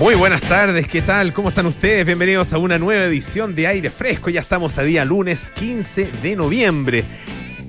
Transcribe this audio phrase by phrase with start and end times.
[0.00, 1.34] Muy buenas tardes, ¿qué tal?
[1.34, 2.06] ¿Cómo están ustedes?
[2.06, 4.30] Bienvenidos a una nueva edición de Aire Fresco.
[4.30, 7.04] Ya estamos a día lunes 15 de noviembre.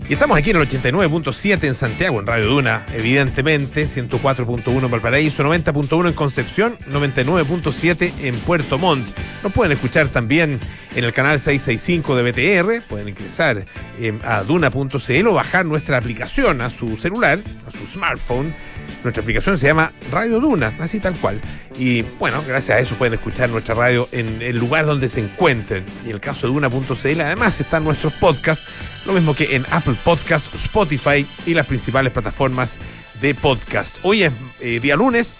[0.07, 5.43] Y estamos aquí en el 89.7 en Santiago, en Radio Duna, evidentemente, 104.1 en Valparaíso,
[5.43, 9.05] 90.1 en Concepción, 99.7 en Puerto Montt.
[9.43, 10.57] Nos pueden escuchar también
[10.95, 13.65] en el canal 665 de BTR, pueden ingresar
[13.99, 18.55] eh, a duna.cl o bajar nuestra aplicación a su celular, a su smartphone.
[19.03, 21.41] Nuestra aplicación se llama Radio Duna, así tal cual.
[21.77, 25.83] Y bueno, gracias a eso pueden escuchar nuestra radio en el lugar donde se encuentren.
[26.05, 29.95] Y en el caso de Duna.cl, además están nuestros podcasts, lo mismo que en Apple
[30.03, 32.77] Podcast, Spotify y las principales plataformas
[33.21, 33.99] de podcast.
[34.03, 35.37] Hoy es eh, día lunes,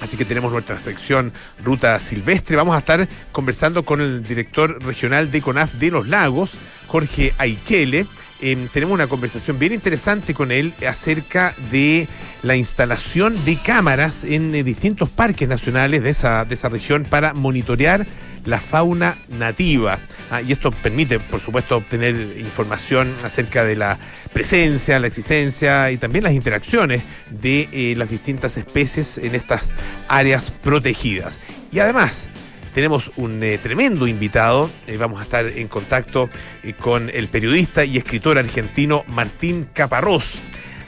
[0.00, 1.32] Así que tenemos nuestra sección
[1.64, 2.56] Ruta Silvestre.
[2.56, 6.50] Vamos a estar conversando con el director regional de CONAF de los Lagos,
[6.86, 8.06] Jorge Aichele.
[8.40, 12.06] Eh, tenemos una conversación bien interesante con él acerca de
[12.42, 17.32] la instalación de cámaras en eh, distintos parques nacionales de esa, de esa región para
[17.32, 18.06] monitorear
[18.44, 19.98] la fauna nativa.
[20.30, 23.98] Ah, y esto permite, por supuesto, obtener información acerca de la
[24.32, 29.72] presencia, la existencia y también las interacciones de eh, las distintas especies en estas
[30.08, 31.40] áreas protegidas.
[31.70, 32.28] Y además,
[32.76, 34.68] tenemos un eh, tremendo invitado.
[34.86, 36.28] Eh, vamos a estar en contacto
[36.62, 40.34] eh, con el periodista y escritor argentino Martín Caparrós,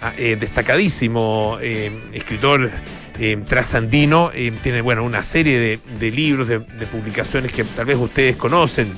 [0.02, 1.58] ah, destacadísimo
[2.12, 2.70] escritor
[3.48, 4.30] trasandino.
[4.62, 8.92] tiene bueno, una serie de, libros, de, publicaciones que tal vez ustedes conocen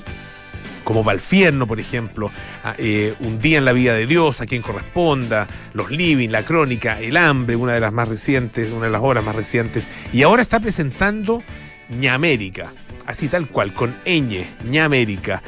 [0.83, 2.33] como Valfierno, por ejemplo,
[2.65, 2.75] ah,
[3.21, 7.17] Un día en la vida de Dios, a quien corresponda, Los Living, La Crónica, El
[7.17, 10.59] Hambre, una de las más recientes, una de las obras más recientes, y ahora está
[10.59, 11.45] presentando
[11.91, 12.73] Ñamérica,
[13.07, 15.43] así tal cual, con ñ, Ñamérica.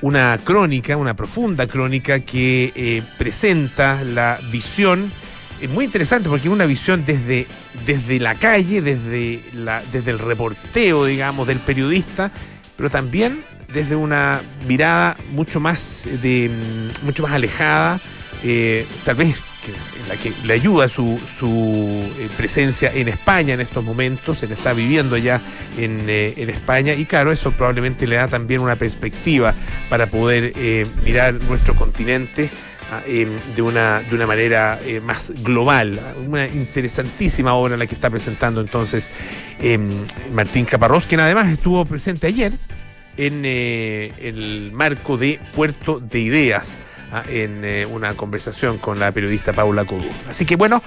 [0.00, 5.10] Una crónica, una profunda crónica que eh, presenta la visión,
[5.60, 7.46] es muy interesante porque es una visión desde,
[7.84, 12.30] desde la calle, desde, la, desde el reporteo, digamos, del periodista,
[12.76, 18.00] pero también desde una mirada mucho más de mm, mucho más alejada,
[18.44, 19.36] eh, tal vez
[19.68, 24.52] en la que le ayuda su, su eh, presencia en España en estos momentos, él
[24.52, 25.40] está viviendo allá
[25.76, 29.54] en, eh, en España y claro, eso probablemente le da también una perspectiva
[29.88, 32.50] para poder eh, mirar nuestro continente
[32.90, 36.00] ah, de, una, de una manera más global.
[36.26, 39.10] Una interesantísima obra la que está presentando entonces
[40.32, 42.52] Martín Caparrós, quien además estuvo presente ayer
[43.16, 46.76] en el marco de Puerto de Ideas,
[47.28, 50.08] en eh, una conversación con la periodista Paula Codú.
[50.28, 50.82] Así que bueno,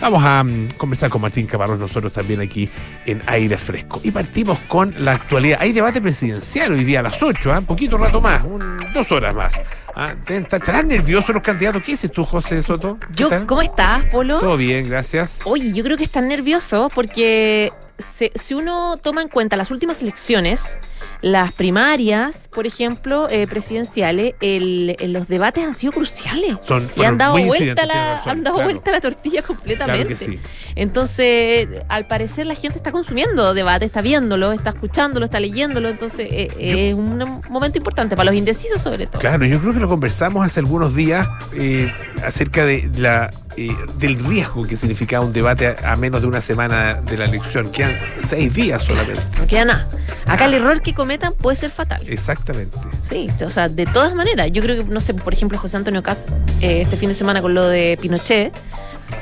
[0.00, 2.68] vamos a mm, conversar con Martín Caparrós nosotros también aquí
[3.04, 4.00] en Aire Fresco.
[4.02, 5.58] Y partimos con la actualidad.
[5.60, 9.34] Hay debate presidencial hoy día a las 8, un poquito rato más, un- dos horas
[9.34, 9.52] más.
[9.94, 11.82] Ah, ¿Estarán nerviosos los candidatos?
[11.82, 12.98] ¿Qué dices tú, José Soto?
[13.00, 13.46] ¿Qué Yo?
[13.46, 14.40] ¿Cómo estás, Polo?
[14.40, 15.38] Todo bien, gracias.
[15.44, 20.02] Oye, yo creo que están nerviosos porque se- si uno toma en cuenta las últimas
[20.02, 20.78] elecciones,
[21.22, 26.56] las primarias, por ejemplo, eh, presidenciales, el- el- los debates han sido cruciales.
[26.66, 28.70] Son, Y han dado, vuelta la, razón, han dado claro.
[28.70, 30.14] vuelta la tortilla completamente.
[30.14, 30.40] Claro que sí.
[30.74, 35.88] Entonces, al parecer la gente está consumiendo debate, está viéndolo, está escuchándolo, está leyéndolo.
[35.88, 39.20] Entonces, eh, es un momento importante para los indecisos sobre todo.
[39.20, 41.92] Claro, yo creo que lo conversamos hace algunos días eh,
[42.24, 46.40] acerca de la eh, del riesgo que significaba un debate a, a menos de una
[46.40, 47.70] semana de la elección.
[47.70, 49.20] Quedan seis días solamente.
[49.38, 49.88] No queda nada.
[50.26, 52.02] Acá el error que cometan puede ser fatal.
[52.06, 52.76] Exactamente.
[53.02, 56.02] Sí, o sea, de todas maneras, yo creo que, no sé, por ejemplo, José Antonio
[56.02, 56.26] Cas
[56.60, 58.52] este fin de semana con lo de Pinochet,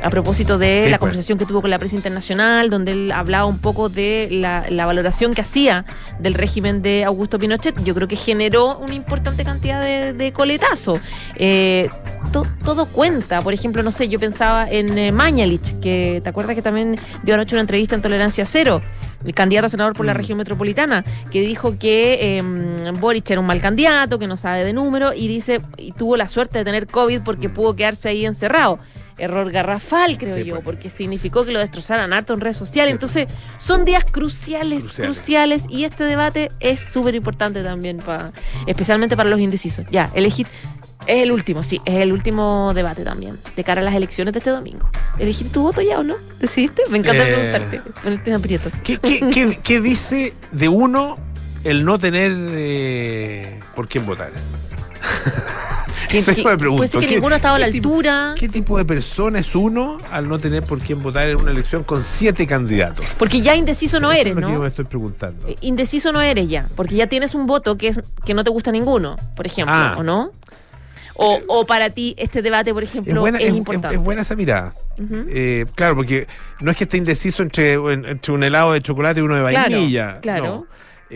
[0.03, 1.01] a propósito de Sí, la pues.
[1.01, 4.87] conversación que tuvo con la prensa internacional, donde él hablaba un poco de la, la
[4.87, 5.85] valoración que hacía
[6.19, 10.99] del régimen de Augusto Pinochet, yo creo que generó una importante cantidad de, de coletazo.
[11.37, 11.89] Eh,
[12.33, 16.55] to- todo cuenta, por ejemplo, no sé, yo pensaba en eh, Mañalich, que te acuerdas
[16.57, 18.83] que también dio anoche una entrevista en Tolerancia Cero,
[19.25, 20.17] el candidato a senador por la Mm.
[20.19, 22.43] región metropolitana, que dijo que eh,
[23.01, 26.29] Boric era un mal candidato, que no sabe de número, y dice, y tuvo la
[26.29, 28.79] suerte de tener COVID porque pudo quedarse ahí encerrado.
[29.17, 30.65] Error garrafal, creo Sí, yo, pues.
[30.65, 32.91] porque significó que lo destrozaran harto en redes sociales.
[32.91, 33.29] Sí, Entonces,
[33.59, 35.17] son días cruciales, Cruciales.
[35.17, 38.33] cruciales, y este debate es súper importante también, pa,
[38.67, 39.87] especialmente para los indecisos.
[39.91, 40.47] Ya, elegir.
[41.07, 44.39] Es el último, sí, es el último debate también, de cara a las elecciones de
[44.39, 44.89] este domingo.
[45.19, 46.15] ¿Elegir tu voto ya o no?
[46.41, 46.83] ¿Decidiste?
[46.89, 47.35] Me encanta Eh.
[47.35, 47.81] preguntarte.
[48.83, 51.19] ¿Qué, qué, qué- qué dice de uno
[51.63, 54.33] el no tener eh, por quién votar?
[56.11, 56.77] Eso que- me pregunto.
[56.79, 59.55] puede ser que ¿qué- ninguno ha estado a la altura, ¿Qué tipo de persona es
[59.57, 63.05] uno al no tener por quién votar en una elección con siete candidatos?
[63.19, 64.63] porque ya indeciso no Eso eres, es lo que yo ¿no?
[64.63, 65.49] me estoy preguntando.
[65.49, 68.51] Eh, Indeciso no eres ya, porque ya tienes un voto que es que no te
[68.51, 69.95] gusta ninguno, por ejemplo, Ah.
[69.99, 70.31] ¿o no?
[71.17, 73.97] O, o para ti este debate, por Es ejemplo, buena, es, es- importante.
[73.97, 74.75] es buena esa mirada.
[75.29, 76.27] Eh, claro, porque
[76.61, 79.71] no es que esté indeciso entre, entre un helado de chocolate y uno de Claro,
[79.71, 80.21] vainilla.
[80.21, 80.45] claro.
[80.45, 80.67] no.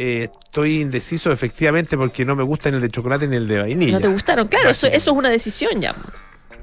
[0.01, 3.59] Eh, estoy indeciso efectivamente porque no me gusta ni el de chocolate ni el de
[3.63, 3.93] vainilla.
[3.95, 4.47] ¿No te gustaron?
[4.47, 5.93] Claro, eso, es una decisión ya.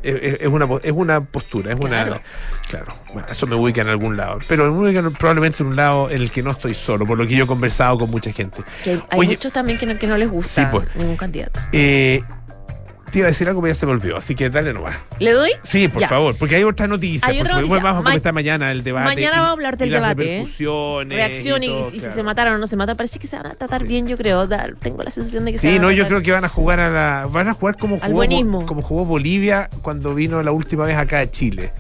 [0.02, 2.12] Es, es- es una, es una postura, es Claro.
[2.14, 2.22] una.
[2.70, 4.40] Claro, bueno, eso me ubica en algún lado.
[4.48, 7.18] Pero me ubica en- probablemente en un lado en el que no estoy solo, por
[7.18, 8.64] lo que yo he conversado con mucha gente.
[8.84, 10.88] Que hay hay Oye, muchos también que no, que no les gusta Sí, pues.
[10.96, 11.60] ningún candidato.
[11.74, 12.22] eh,
[13.16, 14.98] te iba a decir algo, pero ya se me olvidó, así que dale nomás.
[15.20, 15.52] ¿Le doy?
[15.64, 16.10] Sí, por Ya.
[16.10, 17.26] favor, porque hay otra noticia.
[17.30, 17.80] Hay otra noticia.
[17.80, 19.06] Vamos a comentar mañana el debate.
[19.06, 20.38] mañana vamos a hablar del y las debate, ¿eh?
[20.40, 21.16] repercusiones.
[21.18, 22.14] Reacción y, todo, y si claro.
[22.14, 22.98] se mataron o no se mataron.
[22.98, 23.88] Parece que se van a tratar Sí.
[23.88, 24.48] bien, yo creo.
[24.48, 26.32] Da- tengo la sensación de que se Sí, van a no, yo tratar- creo que
[26.34, 27.28] van a jugar a la.
[27.32, 28.66] Van a jugar como Al jugó, buenismo.
[28.66, 31.72] como jugó Bolivia cuando vino la última vez acá a Chile.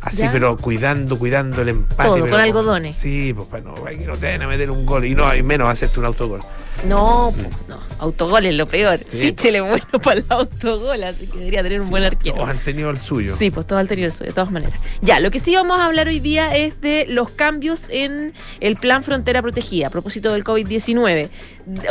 [0.00, 0.32] Así, ¿Ya?
[0.32, 2.02] pero cuidando, cuidando el empate.
[2.08, 2.96] Todo, pero con algodones.
[2.96, 5.04] Sí, pues no, para que no te vayan a meter un gol.
[5.04, 6.40] Y no, y menos hacerte un autogol.
[6.88, 7.32] No,
[7.68, 7.78] no.
[7.98, 9.00] Autogol es lo peor.
[9.06, 9.32] Sí.
[9.32, 12.36] Chile bueno para el autogol, así que debería tener un buen arquero.
[12.36, 13.34] Todos han tenido el suyo.
[13.36, 14.74] Sí, pues todo anterior, de todas maneras.
[15.00, 18.76] Ya, lo que sí vamos a hablar hoy día es de los cambios en el
[18.76, 21.30] plan Frontera Protegida a propósito del COVID-19.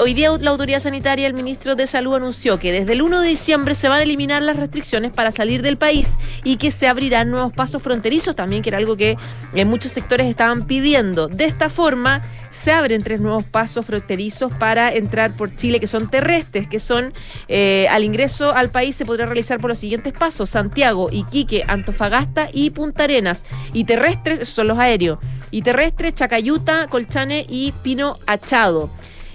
[0.01, 3.29] Hoy día la autoridad sanitaria, el ministro de Salud anunció que desde el 1 de
[3.29, 6.09] diciembre se van a eliminar las restricciones para salir del país
[6.43, 9.17] y que se abrirán nuevos pasos fronterizos también, que era algo que
[9.53, 11.29] en muchos sectores estaban pidiendo.
[11.29, 16.09] De esta forma se abren tres nuevos pasos fronterizos para entrar por Chile que son
[16.09, 17.13] terrestres, que son
[17.47, 22.49] eh, al ingreso al país se podrá realizar por los siguientes pasos, Santiago, Iquique, Antofagasta
[22.51, 23.43] y Punta Arenas.
[23.71, 25.19] Y terrestres, esos son los aéreos.
[25.49, 28.89] Y terrestres, Chacayuta, Colchane y Pino Achado.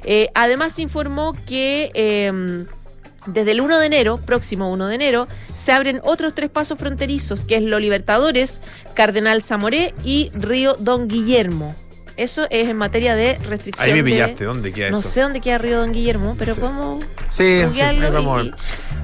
[0.06, 1.90] Eh, además se informó que...
[1.94, 2.64] eh,
[3.26, 7.44] desde el 1 de enero, próximo 1 de enero, se abren otros tres pasos fronterizos,
[7.44, 8.60] que es Lo Libertadores,
[8.94, 11.74] Cardenal Zamoré y Río Don Guillermo.
[12.16, 13.84] Eso es en materia de restricción.
[13.84, 15.08] Ahí me de- pillaste, ¿dónde queda no eso?
[15.08, 16.60] sé dónde queda Río Don Guillermo, pero Sí.
[16.60, 18.54] podemos Sí, sí, ahí vamos a ver.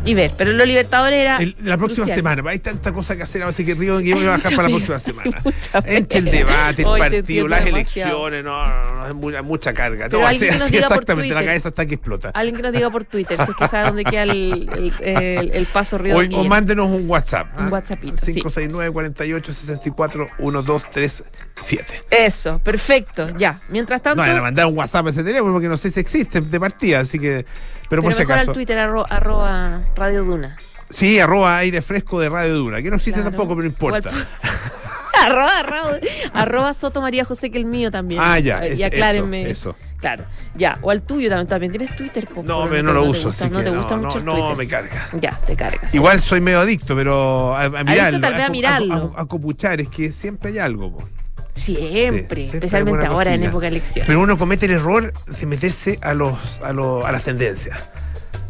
[0.05, 0.33] Y ver.
[0.37, 1.37] Pero Lo Libertadores era.
[1.39, 2.17] El- la próxima crucial.
[2.35, 4.75] semana, hay tanta cosa que hacer, así que Río Hay va a bajar para la
[4.77, 5.41] próxima semana.
[5.87, 8.29] Entre el debate, el Hoy partido, las demasiado.
[8.29, 10.09] elecciones, no, no, no, es mucha, mucha carga.
[10.09, 12.31] Pero No, sí, que sí, diga por exactamente, la cabeza está que explota.
[12.35, 15.67] Alguien que nos diga por Twitter, si es que sabe dónde queda el, el- el-
[15.67, 17.47] paso Río Don o mándenos un WhatsApp.
[17.59, 18.33] Un WhatsAppito, sí.
[18.35, 22.01] 569 48 64 1237.
[22.11, 23.61] Eso, perfecto, ya.
[23.69, 24.25] Mientras tanto.
[24.25, 27.01] No, a mandar un WhatsApp a ese teléfono porque no sé si existe de partida,
[27.01, 27.45] así que.
[27.93, 28.51] Pero, Pero por si acaso.
[28.51, 30.57] al Twitter arro- arroba Radio Duna.
[30.89, 33.37] Sí, arroba aire fresco de Radio Dura, que no existe Claro.
[33.37, 34.11] tampoco, pero no importa.
[35.23, 35.91] Arroba, arroba,
[36.33, 38.21] arroba Soto María José, que el mío también.
[38.25, 39.43] Ah, ya, Y ese- aclárenme.
[39.43, 39.77] eso, eso.
[39.99, 40.25] Claro,
[40.55, 40.79] ya.
[40.81, 41.47] O al tuyo también.
[41.47, 42.27] También tienes Twitter.
[42.27, 44.03] po, No, pero pero no lo uso, gusta, así no que te no, gusta no,
[44.05, 44.57] mucho no, Twitter.
[44.57, 45.09] me carga.
[45.21, 45.95] Ya, te cargas.
[45.95, 49.15] Igual soy medio adicto, pero a, a mirarlo, tal vez a co- mirarlo.
[49.17, 50.93] A, a copuchar, es que siempre hay algo.
[50.99, 51.09] po.
[51.55, 54.07] Siempre, Sí, especialmente ahora en época de elección.
[54.07, 57.79] Pero uno comete el error de meterse a los a, los, a las tendencias.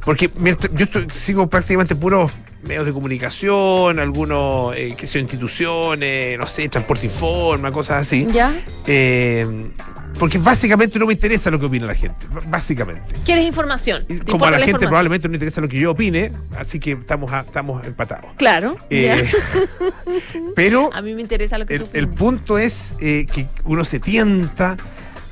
[0.04, 2.31] Porque mientras, yo estoy- sigo prácticamente puros
[2.62, 8.26] medios de comunicación, algunos, eh, qué sé instituciones, no sé, transporte y forma, cosas así.
[8.31, 8.52] ¿Ya?
[8.87, 9.46] Eh,
[10.19, 12.26] porque básicamente no me interesa lo que opina la gente.
[12.47, 13.14] Básicamente.
[13.25, 14.05] ¿Quieres información?
[14.09, 16.93] Y ¿Te Como a la gente probablemente no interesa lo que yo opine, así que
[16.93, 18.31] estamos, a- estamos empatados.
[18.37, 18.76] Claro.
[18.91, 19.31] Eh,
[20.55, 20.91] pero.
[20.93, 24.00] A mí me interesa lo que el, tú el punto es eh, que uno se
[24.00, 24.76] tienta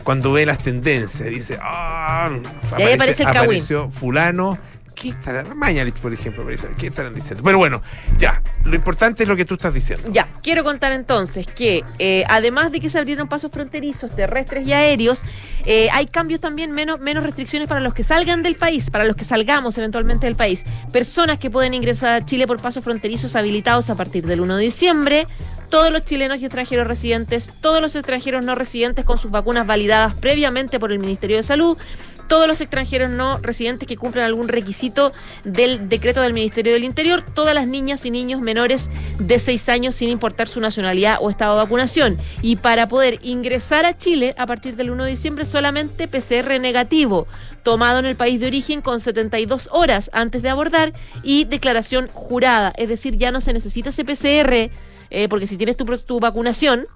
[0.03, 1.29] cuando ve las tendencias.
[1.29, 2.31] Dice, ah,
[2.75, 4.59] ahí aparece el apareció fulano.
[5.00, 5.56] ¿Qué estarán?
[5.56, 6.47] Mañalich, por ejemplo.
[6.76, 7.43] ¿Qué estarán diciendo?
[7.43, 7.81] Pero bueno,
[8.19, 8.43] ya.
[8.64, 10.11] Lo importante es lo que tú estás diciendo.
[10.12, 14.75] Ya, quiero contar entonces que eh, además de que se abrieron pasos fronterizos terrestres y
[14.75, 15.23] aéreos,
[15.65, 19.17] eh, hay cambios también, menos, menos restricciones para los que salgan del país, para los
[19.17, 20.65] que salgamos eventualmente del país.
[20.93, 24.65] Personas que pueden ingresar a Chile por pasos fronterizos habilitados a partir del 1 de
[24.65, 25.27] diciembre.
[25.70, 30.13] Todos los chilenos y extranjeros residentes, todos los extranjeros no residentes con sus vacunas validadas
[30.15, 31.79] previamente por el Ministerio de Salud,
[32.31, 37.25] todos los extranjeros no residentes que cumplan algún requisito del decreto del Ministerio del Interior,
[37.34, 41.56] todas las niñas y niños menores de 6 años sin importar su nacionalidad o estado
[41.56, 42.19] de vacunación.
[42.41, 47.27] Y para poder ingresar a Chile a partir del 1 de diciembre solamente PCR negativo,
[47.65, 50.93] tomado en el país de origen con 72 horas antes de abordar
[51.25, 52.72] y declaración jurada.
[52.77, 54.70] Es decir, ya no se necesita ese PCR
[55.10, 56.87] eh, porque si tienes tu, tu vacunación,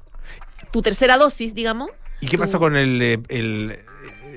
[0.70, 3.80] tu tercera dosis, digamos, ¿Y qué pasa con el, eh, el-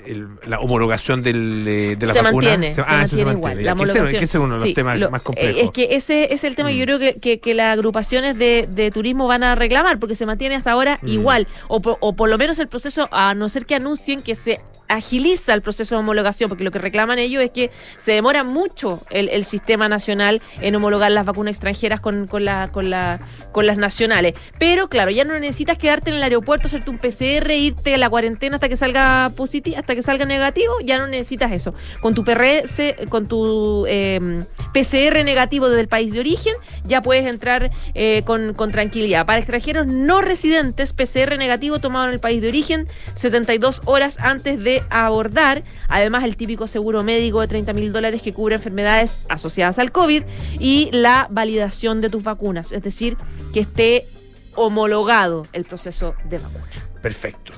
[0.05, 2.49] el- la homologación del, eh, de la se vacuna?
[2.51, 3.63] mantiene, se, ah, eso mantiene igual.
[3.63, 3.75] La
[4.19, 5.61] que es uno de los Sí, temas lo- más eh, complejos.
[5.63, 6.73] Es que ese es el tema Mm.
[6.79, 10.25] yo creo que, que- que las agrupaciones de, de turismo van a reclamar, porque se
[10.25, 11.07] mantiene hasta ahora Mm.
[11.07, 11.47] igual.
[11.67, 15.53] O, o por lo menos el proceso, a no ser que anuncien que se agiliza
[15.53, 19.43] el proceso de homologación, porque lo que reclaman ellos es que se demora mucho el,
[19.43, 23.19] sistema nacional en homologar las vacunas extranjeras con, con, la, con, la,
[23.51, 24.33] con las nacionales.
[24.59, 28.09] Pero claro, ya no necesitas quedarte en el aeropuerto, hacerte un PCR, irte a la
[28.09, 31.73] cuarentena hasta que salga positivo, hasta que salga negativo, ya no necesitas eso.
[32.01, 37.25] Con tu PRS, con tu eh, PCR negativo desde el país de origen, ya puedes
[37.25, 39.25] entrar eh, con tranquilidad.
[39.25, 44.59] Para extranjeros no residentes, PCR negativo tomado en el país de origen, 72 horas antes
[44.59, 45.63] de abordar.
[45.87, 50.23] Además, el típico seguro médico de 30 mil dólares que cubre enfermedades asociadas al COVID
[50.59, 53.17] y la validación de tus vacunas, es decir,
[53.53, 54.07] que esté
[54.55, 56.65] homologado el proceso de vacuna.
[57.01, 57.53] Perfecto.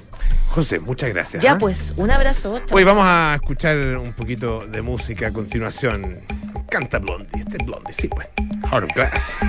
[0.50, 1.44] José, muchas gracias.
[1.44, 1.58] Ya ¿ah?
[1.60, 2.60] pues, un abrazo.
[2.66, 2.78] chao.
[2.78, 6.22] Hoy vamos a escuchar un poquito de música a continuación.
[6.70, 8.28] Canta Blondie, este es Blondie, sí pues.
[8.72, 9.40] Of Glass.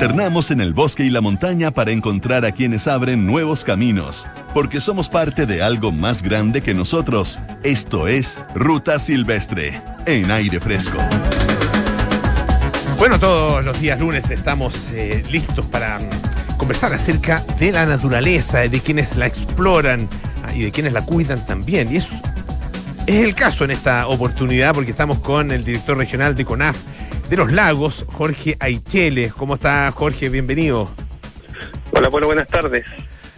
[0.00, 4.26] Nos internamos en el bosque y la montaña para encontrar a quienes abren nuevos caminos,
[4.54, 7.38] porque somos parte de algo más grande que nosotros.
[7.64, 10.96] Esto es Ruta Silvestre, en aire fresco.
[12.98, 18.60] Bueno, todos los días lunes estamos eh, listos para mm, conversar acerca de la naturaleza,
[18.60, 20.08] de quienes la exploran
[20.44, 21.92] ah, y de quienes la cuidan también.
[21.92, 22.14] Y eso
[23.06, 26.78] es el caso en esta oportunidad porque estamos con el director regional de CONAF
[27.30, 29.30] de los lagos, Jorge Aichele.
[29.30, 30.28] ¿Cómo está Jorge?
[30.28, 30.90] Bienvenido.
[31.92, 32.84] Hola, bueno, buenas tardes.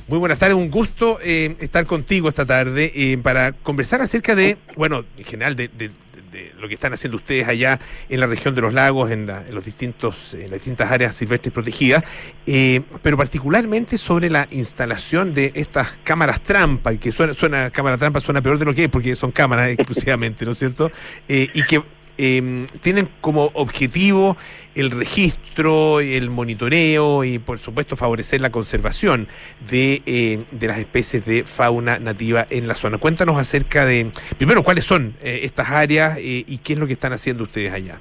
[0.08, 4.58] Muy buenas tardes, un gusto eh, estar contigo esta tarde eh, para conversar acerca de,
[4.76, 5.90] bueno, en general de, de-
[6.32, 9.44] de lo que están haciendo ustedes allá en la región de los lagos, en, la-
[9.46, 12.02] en los distintos, en las distintas áreas silvestres protegidas,
[12.46, 18.18] eh, pero particularmente sobre la instalación de estas cámaras trampa, que suena, suena cámara trampa,
[18.20, 20.90] suena peor de lo que es, porque son cámaras exclusivamente, ¿no es cierto?
[21.28, 21.82] Y que
[22.19, 24.37] eh, tienen como objetivo
[24.75, 29.28] el registro, el monitoreo y por supuesto favorecer la conservación
[29.71, 32.99] de, eh, de las especies de fauna nativa en la zona.
[32.99, 36.95] Cuéntanos acerca de, primero, cuáles son eh, estas áreas eh, y qué es lo que
[36.95, 37.99] están haciendo ustedes allá.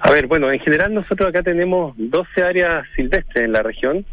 [0.00, 4.06] A ver, bueno, en general nosotros acá tenemos 12 áreas silvestres en la región,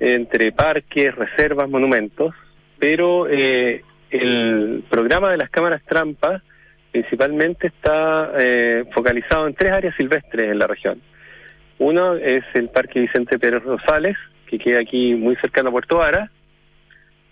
[0.00, 2.34] entre parques, reservas, monumentos,
[2.78, 6.42] pero eh, el programa de las cámaras trampas
[6.94, 11.02] principalmente está eh, focalizado en tres áreas silvestres en la región.
[11.80, 16.30] Uno es el Parque Vicente Pérez Rosales, que queda aquí muy cercano a Puerto Vara,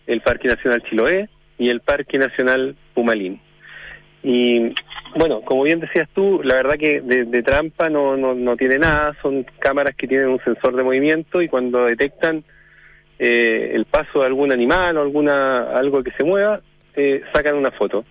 [0.09, 1.29] el Parque Nacional Chiloé
[1.59, 3.41] y el Parque Nacional Pumalín.
[4.25, 4.75] Y
[5.15, 8.81] bueno, como bien decías tú, la verdad que de, de trampa no, no, no tiene
[8.81, 12.43] nada, son cámaras que tienen un sensor de movimiento y cuando detectan
[13.21, 16.61] eh, el paso de algún animal o alguna algo que se mueva,
[16.97, 18.05] eh, sacan una foto.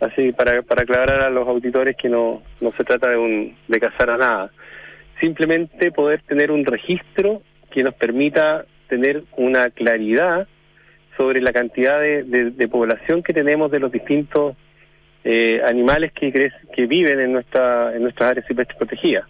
[0.00, 3.80] Así para, para aclarar a los auditores que no, no se trata de, un, de
[3.80, 4.50] cazar a nada.
[5.20, 10.46] Simplemente poder tener un registro que nos permita tener una claridad
[11.16, 14.56] sobre la cantidad de, de- población que tenemos de los distintos
[15.22, 19.24] eh, animales que, que viven en nuestra en nuestras áreas silvestres protegidas.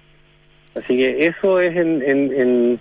[0.74, 2.80] Así que eso es en, en, en,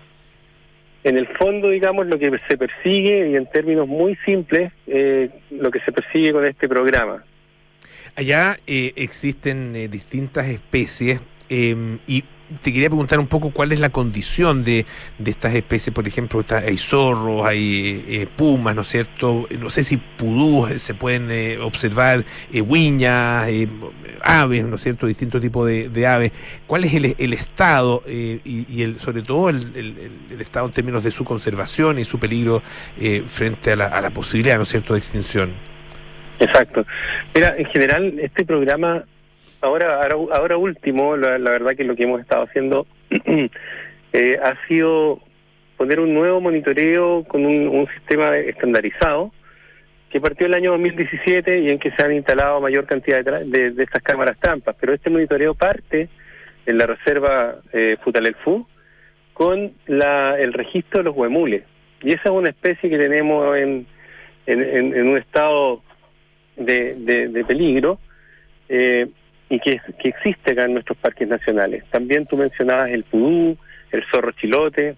[1.04, 5.70] en el fondo, digamos, lo que se persigue y en términos muy simples, eh, lo
[5.70, 7.24] que se persigue con este programa.
[8.16, 12.24] Allá eh, existen eh, distintas especies eh, y
[12.62, 14.86] te quería preguntar un poco cuál es la condición de,
[15.18, 15.92] de estas especies.
[15.94, 19.48] Por ejemplo, está- hay zorros, hay eh, pumas, ¿no es cierto?
[19.60, 23.68] No sé si pudús eh, se pueden eh, observar, eh, huiñas, eh,
[24.24, 25.08] aves, ¿no es cierto?
[25.08, 26.32] Distintos tipos de, de aves.
[26.68, 30.74] ¿Cuál es el, el estado eh, y, y el, sobre todo el, el- estado en
[30.74, 32.62] términos de su conservación y su peligro
[33.00, 35.54] eh, frente a la, a la posibilidad, ¿no es cierto?, de extinción.
[36.40, 36.86] Exacto.
[37.36, 39.04] Mira, en general, este programa,
[39.62, 42.86] ahora ahora, ahora último, la, verdad que lo que hemos estado haciendo
[44.14, 45.20] eh, ha sido
[45.78, 49.32] poner un nuevo monitoreo con un, sistema estandarizado
[50.10, 53.72] que partió el año 2017 y en que se han instalado mayor cantidad de, de,
[53.72, 54.76] de estas cámaras trampas.
[54.80, 56.08] Pero este monitoreo parte
[56.66, 58.68] en la reserva eh, Futalelfú
[59.34, 61.64] con la, el registro de los huemules.
[62.04, 63.88] Y esa es una especie que tenemos en,
[64.46, 65.82] en, en- en un estado
[66.56, 66.96] de,
[67.30, 68.00] de- peligro
[68.70, 69.08] eh,
[69.50, 71.84] y que, que existe acá en nuestros parques nacionales.
[71.92, 73.58] También tú mencionabas el pudú,
[73.92, 74.96] el zorro chilote,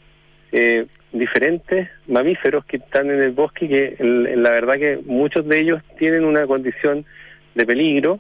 [0.52, 5.60] eh, diferentes mamíferos que están en el bosque que en la verdad que muchos de
[5.60, 7.06] ellos tienen una condición
[7.56, 8.20] de peligro,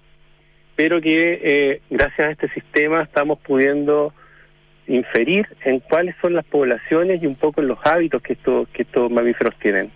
[0.76, 4.14] pero que eh, gracias a este sistema estamos pudiendo
[4.88, 8.84] inferir en cuáles son las poblaciones y un poco en los hábitos que estos que
[8.84, 9.90] estos mamíferos tienen.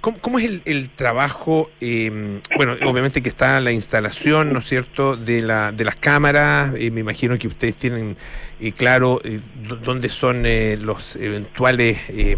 [0.00, 1.70] ¿Cómo, cómo es el, el trabajo?
[1.80, 6.74] eh, bueno, obviamente que está la instalación, ¿no es cierto?, de, la, de las cámaras.
[6.78, 8.16] eh, me imagino que ustedes tienen
[8.60, 12.36] eh, claro eh, dó- dónde son eh, los eventuales eh,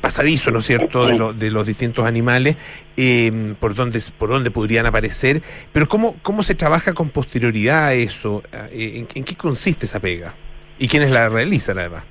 [0.00, 2.56] pasadizos, ¿no es cierto?, de, lo- de los distintos animales,
[2.96, 5.42] eh, por dónde por dónde podrían aparecer.
[5.72, 8.42] Pero ¿cómo, cómo se trabaja con posterioridad a eso?
[8.72, 10.34] ¿En, en qué consiste esa pega?
[10.78, 12.04] ¿Y quiénes la realizan, además?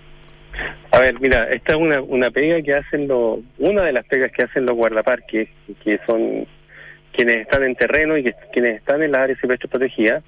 [0.92, 4.32] A ver, mira, esta es una, una pega que hacen los, una de las pegas
[4.32, 5.50] que hacen los guardaparques,
[5.84, 6.48] que son
[7.12, 10.24] quienes están en terreno y que, quienes están en las áreas silvestres protegidas,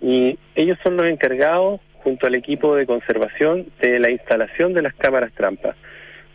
[0.00, 4.94] y ellos son los encargados, junto al equipo de conservación, de la instalación de las
[4.94, 5.74] cámaras trampas.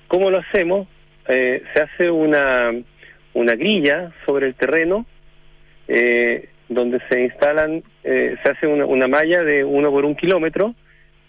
[0.07, 0.87] ¿Cómo lo hacemos?
[1.27, 2.71] Eh, se hace una,
[3.33, 5.05] una grilla sobre el terreno,
[5.87, 10.73] eh, donde se instalan, eh, se hace una, una malla de uno por un kilómetro,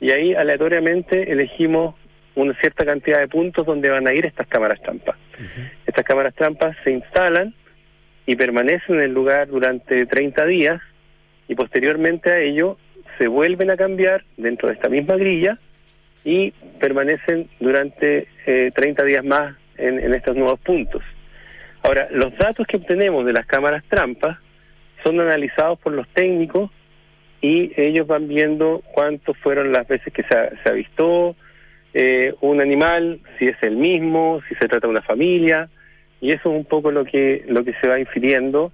[0.01, 1.95] y ahí aleatoriamente elegimos
[2.35, 5.17] una cierta cantidad de puntos donde van a ir estas cámaras trampas.
[5.87, 7.55] Estas cámaras trampas se instalan
[8.27, 10.81] y permanecen en el lugar durante 30 días
[11.49, 12.79] y posteriormente a ello
[13.19, 15.59] se vuelven a cambiar dentro de esta misma grilla
[16.25, 21.03] y permanecen durante eh, 30 días más en, en estos nuevos puntos.
[21.83, 24.39] Ahora, los datos que obtenemos de las cámaras trampas
[25.03, 26.71] son analizados por los técnicos
[27.41, 31.35] y ellos van viendo cuántos fueron las veces que se, se avistó
[31.95, 35.69] eh, un animal, si es el mismo, si se trata de una familia,
[36.21, 38.73] y eso es un poco lo que, lo que se va infiriendo,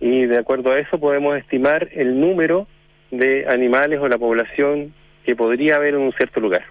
[0.00, 2.66] y de acuerdo a eso podemos estimar el número
[3.10, 4.92] de animales o la población
[5.24, 6.64] que podría haber en un cierto lugar.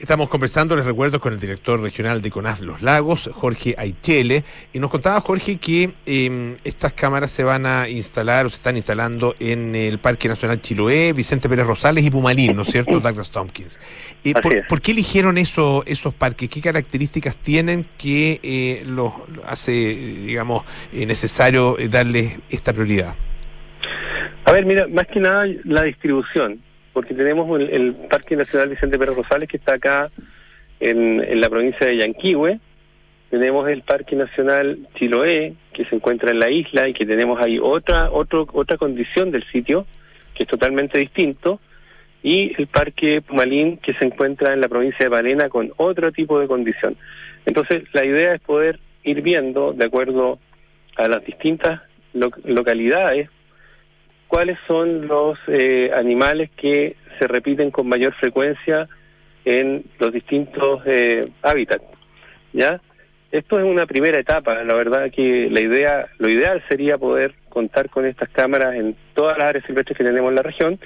[0.00, 4.78] Estamos conversando, les recuerdo, con el director regional de CONAF Los Lagos, Jorge Aichele, y
[4.78, 9.34] nos contaba Jorge que eh, estas cámaras se van a instalar o se están instalando
[9.40, 13.00] en el Parque Nacional Chiloé, Vicente Pérez Rosales y Pumalín, ¿no es cierto?
[13.00, 13.80] Douglas Tompkins.
[14.22, 14.66] Eh, por, es.
[14.68, 16.48] por qué eligieron eso, esos parques?
[16.48, 19.12] ¿Qué características tienen que eh, los
[19.46, 23.16] hace, digamos, eh, necesario eh, darles esta prioridad?
[24.44, 26.62] A ver, mira, más que nada la distribución,
[26.98, 30.10] porque tenemos el, el Parque Nacional Vicente Pérez Rosales que está acá
[30.80, 32.58] en, la provincia de Yanquihue,
[33.30, 37.60] tenemos el Parque Nacional Chiloé que se encuentra en la isla y que tenemos ahí
[37.62, 39.86] otra otro, otra condición del sitio
[40.34, 41.60] que es totalmente distinto
[42.20, 46.40] y el Parque Pumalín que se encuentra en la provincia de Palena con otro tipo
[46.40, 46.96] de condición.
[47.46, 50.40] Entonces la idea es poder ir viendo, de acuerdo
[50.96, 51.80] a las distintas
[52.12, 53.30] lo- localidades,
[54.28, 58.88] cuáles son los eh, animales que se repiten con mayor frecuencia
[59.44, 61.84] en los distintos eh, hábitats.
[62.52, 62.80] ¿Ya?
[63.30, 67.90] Esto es una primera etapa, la verdad que la idea, lo ideal sería poder contar
[67.90, 70.78] con estas cámaras en todas las áreas silvestres que tenemos en la región,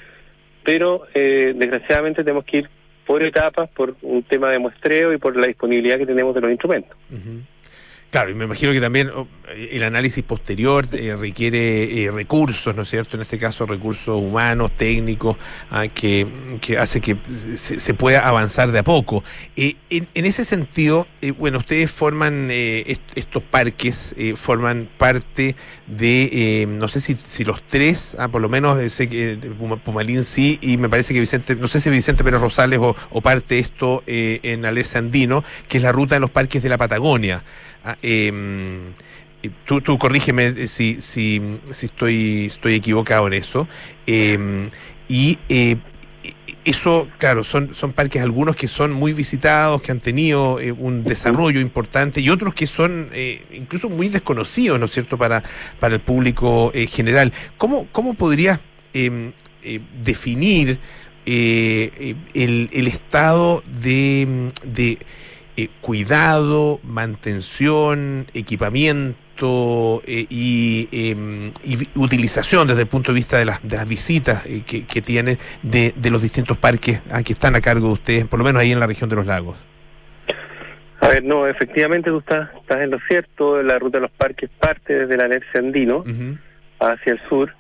[0.65, 2.69] pero eh, desgraciadamente tenemos que ir
[3.07, 6.51] por etapas, por un tema de muestreo y por la disponibilidad que tenemos de los
[6.51, 6.97] instrumentos.
[8.13, 12.83] Claro, y me imagino que también oh, el análisis posterior eh, requiere eh, recursos, ¿no
[12.83, 13.17] es cierto?
[13.17, 15.39] En este caso, recursos humanos, técnicos,
[15.71, 16.27] ah, que,
[16.61, 17.17] que hace que
[17.57, 19.25] se, pueda avanzar de a poco.
[19.57, 26.89] Eh, en, ese sentido, eh, bueno, ustedes forman est- estos parques, forman parte de, no
[26.89, 30.77] sé si, si los tres, ah, por lo menos sé que Puma- Pumalín sí, y
[30.77, 34.41] me parece que Vicente, no sé si Vicente Pérez Rosales o, o parte esto eh,
[34.43, 37.43] en Alerce Andino, que es la ruta de los parques de la Patagonia.
[37.85, 38.93] Ah, em,
[39.43, 41.41] y tú, corrígeme eh, si, si,
[41.73, 43.69] si estoy, estoy equivocado en eso.
[44.07, 44.71] Em,
[45.09, 45.77] y eh,
[46.65, 51.03] eso, claro, son, son parques algunos que son muy visitados, que han tenido eh, un
[51.03, 55.43] desarrollo importante y otros que son eh, incluso muy desconocidos, ¿no es cierto?, para,
[55.81, 57.33] para el público eh, general.
[57.57, 58.61] ¿Cómo, cómo podrías
[58.95, 59.33] em,
[59.65, 60.79] eh, definir
[61.27, 64.99] eh, eh, el, el estado de, de
[65.57, 73.39] eh, cuidado, mantención, equipamiento eh, y, eh, y vi- utilización desde el punto de vista
[73.39, 77.23] de las, de las visitas eh, que, que tienen de, de los distintos parques ah,
[77.23, 79.27] que están a cargo de ustedes, por lo menos ahí en la región de los
[79.27, 79.57] lagos.
[81.01, 84.49] A ver, no, efectivamente tú estás, estás en lo cierto, la ruta de los parques
[84.59, 86.39] parte desde la alerce andino Ujú,
[86.79, 87.53] hacia el sur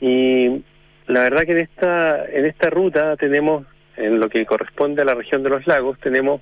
[0.00, 0.64] y
[1.06, 3.64] la verdad que en esta en esta ruta tenemos
[3.96, 6.40] en lo que corresponde a la región de los lagos tenemos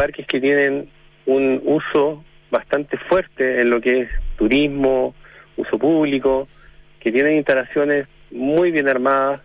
[0.00, 0.88] parques que tienen
[1.26, 5.14] un uso bastante fuerte en lo que es turismo,
[5.58, 6.48] uso público,
[7.00, 9.42] que tienen instalaciones muy bien armadas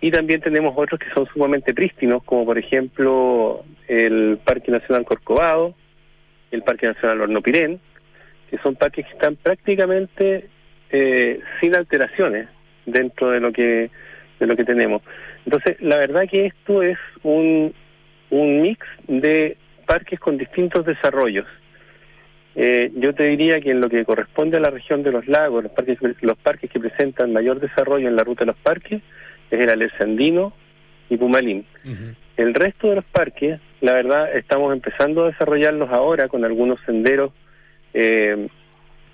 [0.00, 5.76] y también tenemos otros que son sumamente prístinos, como por ejemplo el Parque Nacional Corcovado,
[6.50, 7.78] el Parque Nacional Hornopirén,
[8.50, 10.48] que son parques que están prácticamente
[10.90, 12.48] eh, sin alteraciones
[12.84, 13.90] dentro de lo que
[14.40, 15.02] de lo que tenemos.
[15.44, 17.72] Entonces, la verdad que esto es un,
[18.30, 19.56] un mix de
[19.88, 21.46] parques con distintos desarrollos.
[22.54, 25.62] Eh, yo te diría que en lo que corresponde a la región de los lagos,
[25.62, 29.00] los parques, los parques que presentan mayor desarrollo en la ruta de los parques
[29.50, 30.52] es el Alerce Andino
[31.08, 31.64] y Pumalín.
[32.36, 37.32] El resto de los parques, la verdad, estamos empezando a desarrollarlos ahora con algunos senderos
[37.94, 38.48] eh,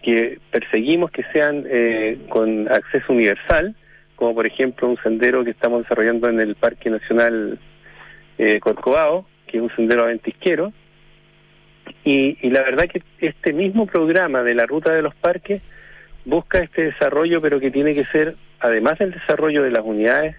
[0.02, 3.74] que perseguimos que sean eh, con acceso universal,
[4.16, 7.58] como por ejemplo un sendero que estamos desarrollando en el Parque Nacional
[8.38, 10.72] eh, Corcovado, que es un sendero ventisquero.
[12.04, 15.62] Y, y la verdad que este mismo programa de la ruta de los parques
[16.24, 20.34] busca este desarrollo, pero que tiene que ser, además del desarrollo de las unidades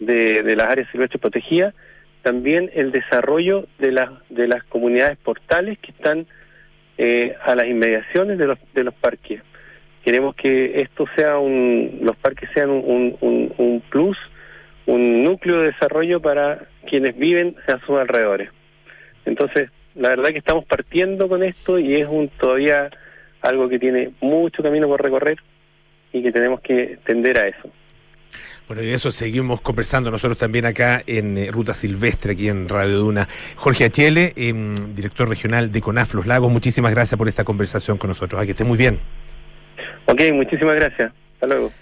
[0.00, 1.74] de, de las áreas silvestres protegidas,
[2.22, 6.26] también el desarrollo de las de las comunidades portales que están
[6.98, 9.40] eh, a las inmediaciones de los de los parques.
[10.04, 14.18] Queremos que esto sea un los parques sean un, un, un plus,
[14.84, 18.50] un núcleo de desarrollo para quienes viven a sus alrededores.
[19.24, 22.90] Entonces, la verdad que estamos partiendo con esto y es un todavía
[23.42, 25.38] algo que tiene mucho camino por recorrer
[26.12, 27.70] y que tenemos que tender a eso.
[28.66, 32.68] Bueno, y de eso seguimos conversando nosotros también acá en eh, Ruta Silvestre, aquí en
[32.68, 33.26] Radio Duna.
[33.56, 38.10] Jorge Achele, em, director regional de CONAF Los Lagos, muchísimas gracias por esta conversación con
[38.10, 38.40] nosotros.
[38.40, 39.00] Ah, que esté muy bien.
[40.06, 41.12] Ok, muchísimas gracias.
[41.34, 41.72] Hasta luego.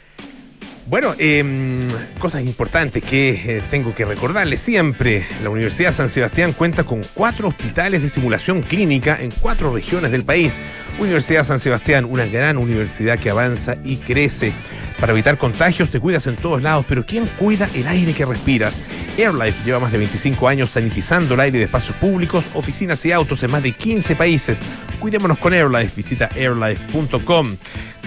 [0.88, 1.86] Bueno, em,
[2.18, 5.26] cosas importantes que eh, tengo que recordarles siempre.
[5.42, 10.24] La Universidad San Sebastián cuenta con cuatro hospitales de simulación clínica en cuatro regiones del
[10.24, 10.58] país.
[10.98, 14.50] Universidad San Sebastián, una gran universidad que avanza y crece.
[14.98, 18.80] Para evitar contagios te cuidas en todos lados, pero ¿quién cuida el aire que respiras?
[19.18, 23.42] AirLife lleva más de 25 años sanitizando el aire de espacios públicos, oficinas y autos
[23.42, 24.60] en más de 15 países.
[24.98, 25.94] Cuidémonos con AirLife.
[25.94, 27.56] Visita airlife.com.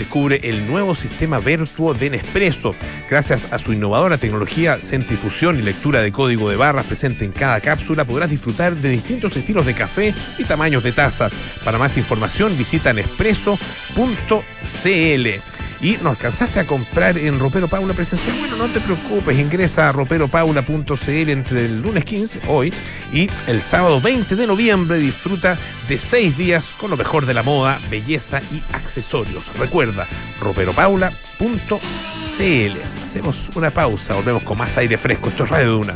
[0.01, 2.73] Descubre el nuevo sistema Vertuo de Nespresso.
[3.07, 7.61] Gracias a su innovadora tecnología, centrifusión y lectura de código de barras presente en cada
[7.61, 11.29] cápsula, podrás disfrutar de distintos estilos de café y tamaños de taza.
[11.63, 15.50] Para más información, visita nespresso.cl.
[15.81, 18.37] ¿Y no alcanzaste a comprar en Ropero Paula presencial?
[18.37, 22.71] Bueno, no te preocupes, ingresa a roperopaula.cl entre el lunes 15, hoy,
[23.11, 25.57] y el sábado 20 de noviembre disfruta
[25.89, 29.43] de seis días con lo mejor de la moda, belleza y accesorios.
[29.57, 30.05] Recuerda,
[30.39, 31.07] roperopaula.cl.
[33.05, 35.29] Hacemos una pausa, volvemos con más aire fresco.
[35.29, 35.95] Esto es Radio Duna.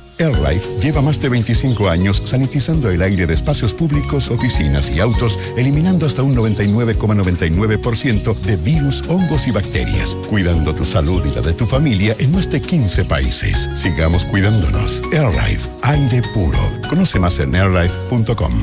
[0.21, 5.39] AirLife lleva más de 25 años sanitizando el aire de espacios públicos, oficinas y autos,
[5.57, 11.53] eliminando hasta un 99,99% de virus, hongos y bacterias, cuidando tu salud y la de
[11.53, 13.69] tu familia en más de 15 países.
[13.75, 15.01] Sigamos cuidándonos.
[15.11, 16.59] AirLife, aire puro.
[16.87, 18.53] Conoce más en airlife.com.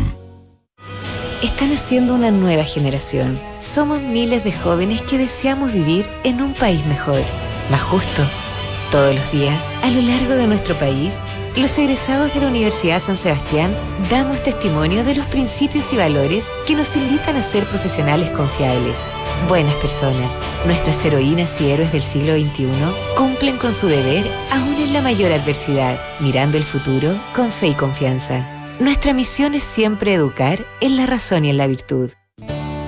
[1.42, 3.38] Están haciendo una nueva generación.
[3.58, 7.22] Somos miles de jóvenes que deseamos vivir en un país mejor,
[7.70, 8.22] más justo.
[8.90, 11.18] Todos los días, a lo largo de nuestro país,
[11.56, 13.74] los egresados de la Universidad San Sebastián
[14.10, 18.98] damos testimonio de los principios y valores que nos invitan a ser profesionales confiables,
[19.48, 20.40] buenas personas.
[20.66, 22.68] Nuestras heroínas y héroes del siglo XXI
[23.16, 27.74] cumplen con su deber aún en la mayor adversidad, mirando el futuro con fe y
[27.74, 28.46] confianza.
[28.80, 32.10] Nuestra misión es siempre educar en la razón y en la virtud.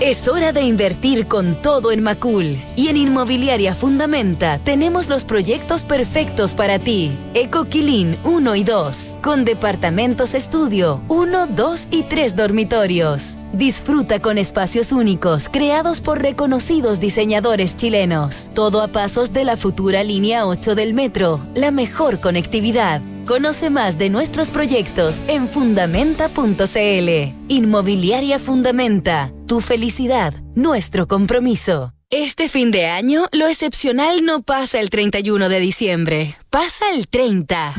[0.00, 2.56] Es hora de invertir con todo en Macul.
[2.74, 7.12] Y en Inmobiliaria Fundamenta tenemos los proyectos perfectos para ti.
[7.34, 13.36] Ecoquilín 1 y 2, con departamentos estudio 1, 2 y 3 dormitorios.
[13.52, 18.50] Disfruta con espacios únicos creados por reconocidos diseñadores chilenos.
[18.54, 23.02] Todo a pasos de la futura línea 8 del metro, la mejor conectividad.
[23.26, 27.34] Conoce más de nuestros proyectos en fundamenta.cl.
[27.48, 29.30] Inmobiliaria Fundamenta.
[29.50, 31.92] Tu felicidad, nuestro compromiso.
[32.08, 37.74] Este fin de año, lo excepcional no pasa el 31 de diciembre, pasa el 30.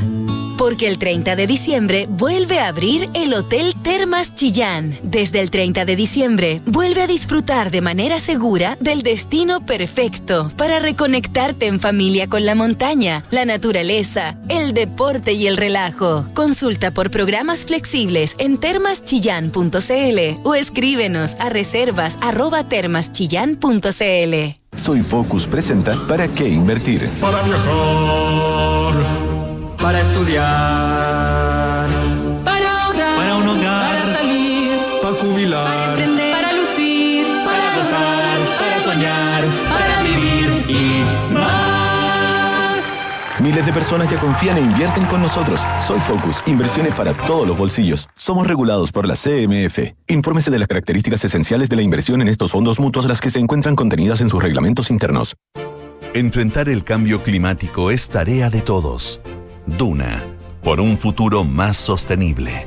[0.62, 4.96] Porque el 30 de diciembre vuelve a abrir el Hotel Termas Chillán.
[5.02, 10.78] Desde el 30 de diciembre, vuelve a disfrutar de manera segura del destino perfecto para
[10.78, 16.26] reconectarte en familia con la montaña, la naturaleza, el deporte y el relajo.
[16.32, 24.62] Consulta por programas flexibles en termaschillán.cl o escríbenos a reservas arroba termaschillán.cl.
[24.76, 27.10] Soy Focus presenta ¿Para qué invertir?
[27.20, 28.94] Para viajar,
[29.82, 31.88] para estudiar,
[32.44, 38.80] Para ahorrar, para un hogar, para salir, para jubilar, aprender, para lucir, para gozar, para
[38.80, 40.64] soñar, para vivir.
[40.68, 42.82] y más.
[43.40, 45.60] Miles de personas ya confían e invierten con nosotros.
[45.84, 48.08] Soy Focus, inversiones para todos los bolsillos.
[48.14, 49.94] Somos regulados por la CMF.
[50.06, 53.40] Infórmese de las características esenciales de la inversión en estos fondos mutuos, las que se
[53.40, 55.34] encuentran contenidas en sus reglamentos internos.
[56.14, 59.20] Enfrentar el cambio climático es tarea de todos.
[59.66, 60.22] Duna,
[60.62, 62.66] por un futuro más sostenible.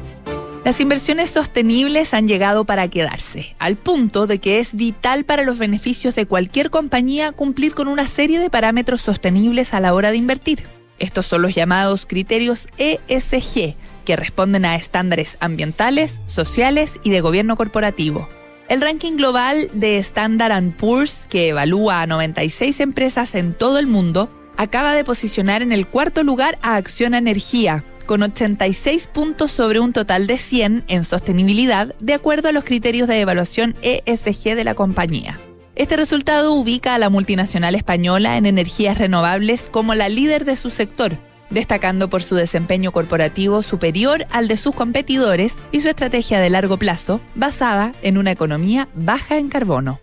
[0.63, 5.59] Las inversiones sostenibles han llegado para quedarse, al punto de que es vital para los
[5.59, 10.17] beneficios de cualquier compañía cumplir con una serie de parámetros sostenibles a la hora de
[10.17, 10.63] invertir.
[10.97, 17.57] Estos son los llamados criterios ESG, que responden a estándares ambientales, sociales y de gobierno
[17.57, 18.27] corporativo.
[18.67, 24.29] El ranking global de Standard Poor's, que evalúa a 96 empresas en todo el mundo,
[24.57, 29.93] acaba de posicionar en el cuarto lugar a Acciona Energía, con 86 puntos sobre un
[29.93, 34.75] total de 100 en sostenibilidad, de acuerdo a los criterios de evaluación ESG de la
[34.75, 35.39] compañía.
[35.75, 40.69] Este resultado ubica a la multinacional española en energías renovables como la líder de su
[40.69, 41.17] sector,
[41.49, 46.77] destacando por su desempeño corporativo superior al de sus competidores y su estrategia de largo
[46.77, 49.99] plazo basada en una economía baja en carbono.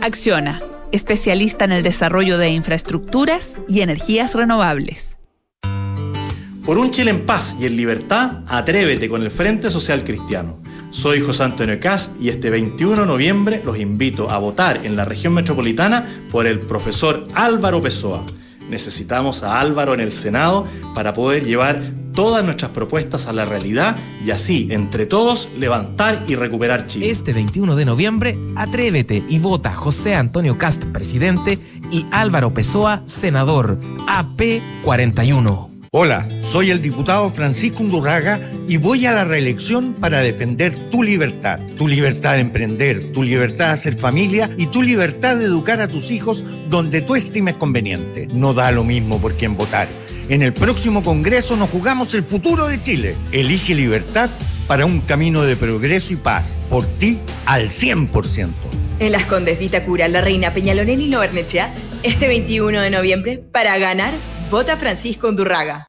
[0.00, 0.60] Acciona,
[0.92, 5.16] especialista en el desarrollo de infraestructuras y energías renovables.
[6.64, 10.58] Por un Chile en paz y en libertad, atrévete con el Frente Social Cristiano.
[10.90, 15.04] Soy José Antonio Cast y este 21 de noviembre los invito a votar en la
[15.04, 18.24] región metropolitana por el profesor Álvaro Pessoa.
[18.70, 23.96] Necesitamos a Álvaro en el Senado para poder llevar todas nuestras propuestas a la realidad
[24.24, 27.10] y así, entre todos, levantar y recuperar Chile.
[27.10, 31.60] Este 21 de noviembre, atrévete y vota José Antonio Cast, presidente,
[31.92, 35.75] y Álvaro Pessoa, senador, AP41.
[35.92, 41.60] Hola, soy el diputado Francisco Undurraga y voy a la reelección para defender tu libertad,
[41.78, 45.86] tu libertad de emprender, tu libertad de hacer familia y tu libertad de educar a
[45.88, 48.26] tus hijos donde tú estimes conveniente.
[48.34, 49.86] No da lo mismo por quién votar.
[50.28, 53.16] En el próximo Congreso nos jugamos el futuro de Chile.
[53.30, 54.28] Elige libertad
[54.66, 56.58] para un camino de progreso y paz.
[56.68, 58.52] Por ti al 100%.
[58.98, 61.72] En las Condes Vitacura, La Reina, Peñalolén y Lobernechea,
[62.02, 64.12] este 21 de noviembre, para ganar,
[64.48, 65.88] Vota Francisco Undurraga.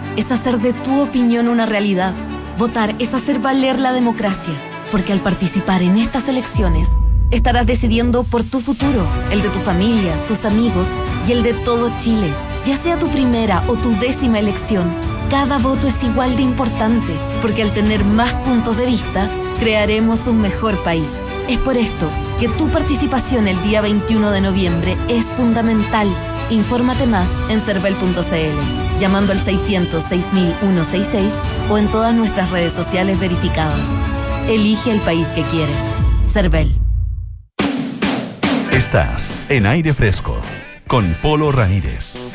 [0.17, 2.13] es hacer de tu opinión una realidad.
[2.57, 4.53] Votar es hacer valer la democracia,
[4.91, 6.89] porque al participar en estas elecciones,
[7.31, 10.89] estarás decidiendo por tu futuro, el de tu familia, tus amigos
[11.27, 12.33] y el de todo Chile.
[12.65, 14.91] Ya sea tu primera o tu décima elección,
[15.29, 20.41] cada voto es igual de importante, porque al tener más puntos de vista, crearemos un
[20.41, 21.23] mejor país.
[21.47, 26.07] Es por esto que tu participación el día 21 de noviembre es fundamental.
[26.51, 31.31] Infórmate más en cervel.cl, llamando al 600-6166
[31.69, 33.87] o en todas nuestras redes sociales verificadas.
[34.49, 35.81] Elige el país que quieres.
[36.25, 36.71] Cervel.
[38.71, 40.41] Estás en aire fresco
[40.87, 42.30] con Polo Ramírez.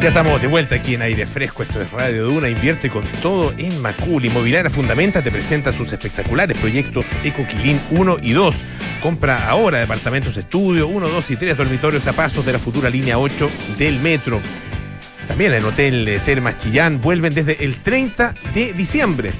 [0.00, 1.62] Ya estamos de vuelta aquí en aire fresco.
[1.62, 2.48] Esto es Radio Duna.
[2.48, 4.24] Invierte con todo en Macul.
[4.24, 8.54] Inmobiliaria Fundamenta te presenta sus espectaculares proyectos Ecoquilín 1 y 2.
[9.02, 13.18] Compra ahora departamentos estudio 1, 2 y 3 dormitorios a pasos de la futura línea
[13.18, 14.40] 8 del metro.
[15.28, 19.32] También en Hotel eh, Termas Chillán vuelven desde el 30 de diciembre.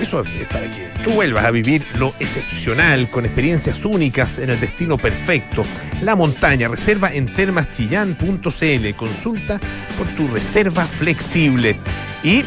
[0.00, 4.58] Eso es para que tú vuelvas a vivir lo excepcional, con experiencias únicas en el
[4.58, 5.62] destino perfecto.
[6.02, 8.94] La montaña, reserva en termaschillán.cl.
[8.96, 9.60] Consulta
[9.98, 11.76] por tu reserva flexible.
[12.22, 12.42] Y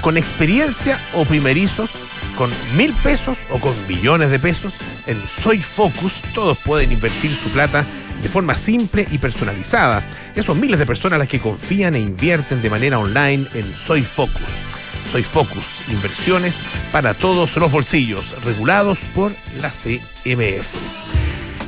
[0.00, 1.90] con experiencia o primerizos,
[2.36, 4.72] con mil pesos o con millones de pesos,
[5.06, 7.84] en Soy Focus todos pueden invertir su plata
[8.22, 10.02] de forma simple y personalizada.
[10.34, 14.02] Ya son miles de personas las que confían e invierten de manera online en Soy
[14.02, 14.73] Focus.
[15.14, 20.66] Soy Focus, inversiones para todos los bolsillos, regulados por la CMF.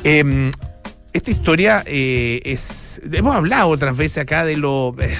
[0.03, 0.51] Em,
[1.13, 2.99] esta historia eh, es.
[3.09, 5.17] Hemos hablado otras veces acá de lo eh,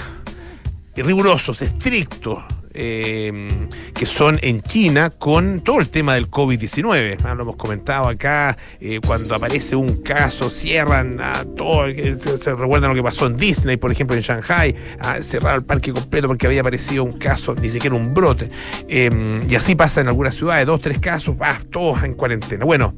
[0.98, 2.44] rigurosos, estrictos.
[2.80, 7.18] Eh, que son en China con todo el tema del COVID-19.
[7.24, 12.56] Ah, lo hemos comentado acá, eh, cuando aparece un caso, cierran a todo, eh, se,
[12.56, 16.28] recuerdan lo que pasó en Disney, por ejemplo, en Shanghai, ah, cerraron el parque completo
[16.28, 18.50] porque había aparecido un caso, ni siquiera un brote.
[18.88, 22.63] Eh, y así pasa en algunas ciudades, dos, tres casos, ah, todos en cuarentena.
[22.63, 22.94] Bueno,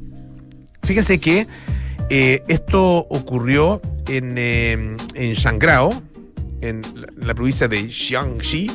[0.82, 1.46] fíjense que
[2.10, 5.90] eh, esto ocurrió en, eh, en Shangrao,
[6.60, 8.68] en la, la provincia de Jiangxi.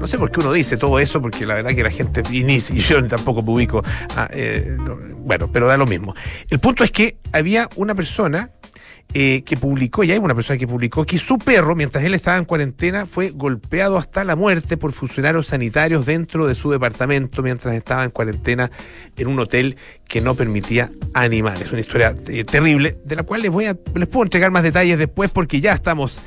[0.00, 2.42] No sé por qué uno dice todo eso, porque la verdad que la gente, y,
[2.42, 3.82] ni- y yo tampoco publico,
[4.16, 6.14] ah, eh, no, bueno, pero da lo mismo.
[6.48, 8.50] El punto es que había una persona
[9.12, 12.38] eh, que publicó, y hay una persona que publicó que su perro, mientras él estaba
[12.38, 17.74] en cuarentena, fue golpeado hasta la muerte por funcionarios sanitarios dentro de su departamento mientras
[17.74, 18.70] estaba en cuarentena
[19.16, 19.76] en un hotel
[20.08, 21.72] que no permitía animales.
[21.72, 24.96] Una historia eh, terrible, de la cual les voy a, les puedo entregar más detalles
[24.96, 26.20] después porque ya estamos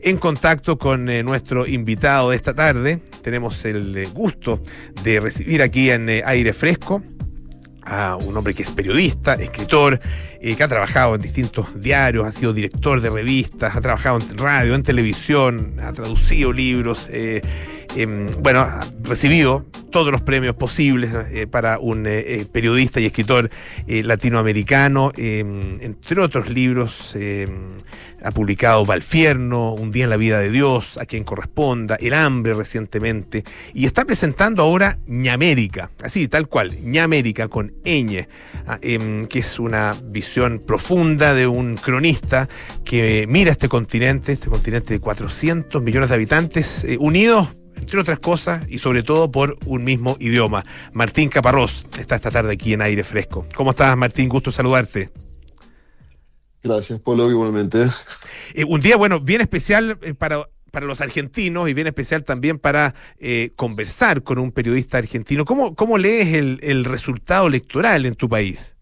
[0.00, 3.00] en contacto con eh, nuestro invitado de esta tarde.
[3.22, 4.62] Tenemos el eh, gusto
[5.02, 7.02] de recibir aquí en eh, Aire Fresco
[7.82, 10.00] a un hombre que es periodista, escritor,
[10.40, 14.74] que ha trabajado en distintos diarios, ha sido director de revistas, ha trabajado en radio,
[14.74, 17.08] en televisión, ha traducido libros,
[17.96, 23.06] em, bueno, ha recibido todos los premios posibles eh, para un eh, eh, periodista y
[23.06, 23.50] escritor
[23.86, 27.14] eh, latinoamericano, em, entre otros libros.
[27.16, 27.76] em,
[28.22, 32.54] ha publicado Valfierno, Un día en la vida de Dios, A quien corresponda, El hambre
[32.54, 38.26] recientemente, y está presentando ahora Ñamérica, así, tal cual, Ñamérica con ñ,
[38.66, 42.48] ah, que es una visión profunda de un cronista
[42.84, 48.18] que mira este continente, este continente de 400 millones de habitantes, eh, unidos entre otras
[48.18, 50.64] cosas, y sobre todo por un mismo idioma.
[50.92, 53.46] Martín Caparrós está esta tarde aquí en Aire Fresco.
[53.54, 54.28] ¿Cómo estás, Martín?
[54.28, 55.10] Gusto saludarte.
[56.62, 57.86] Gracias, Polo, igualmente.
[58.54, 62.58] Eh, un día, bueno, bien especial eh, para, para los argentinos y bien especial también
[62.58, 65.44] para eh, conversar con un periodista argentino.
[65.44, 68.75] ¿Cómo, cómo lees el, el resultado electoral en tu país?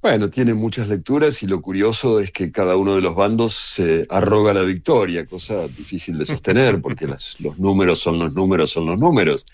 [0.00, 4.06] Bueno, tiene muchas lecturas y lo curioso es que cada uno de los bandos se
[4.08, 8.86] arroga la victoria, cosa difícil de sostener porque las- los números son los números, son
[8.86, 9.44] los números.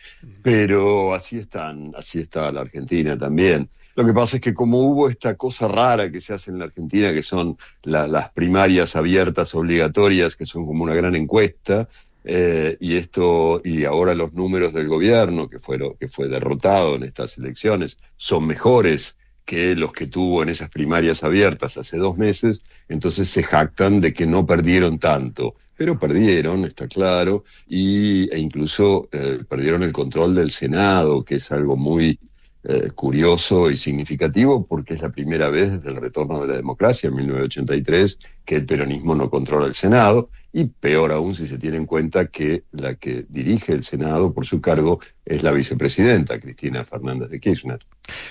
[0.42, 3.70] Pero así están, así está la Argentina también.
[3.96, 6.66] Lo que pasa es que como hubo esta cosa rara que se hace en la
[6.66, 11.88] Argentina, que son la- las primarias abiertas obligatorias, que son como una gran encuesta,
[12.22, 17.02] eh, y esto y ahora los números del gobierno que fueron que fue derrotado en
[17.04, 22.62] estas elecciones son mejores que los que tuvo en esas primarias abiertas hace dos meses,
[22.88, 29.08] entonces se jactan de que no perdieron tanto, pero perdieron, está claro, y, e incluso
[29.12, 32.18] eh, perdieron el control del Senado, que es algo muy
[32.66, 37.08] eh, curioso y significativo porque es la primera vez desde el retorno de la democracia
[37.08, 41.76] en 1983 que el peronismo no controla el Senado y peor aún si se tiene
[41.76, 46.84] en cuenta que la que dirige el Senado por su cargo es la vicepresidenta Cristina
[46.84, 47.80] Fernández de Kirchner.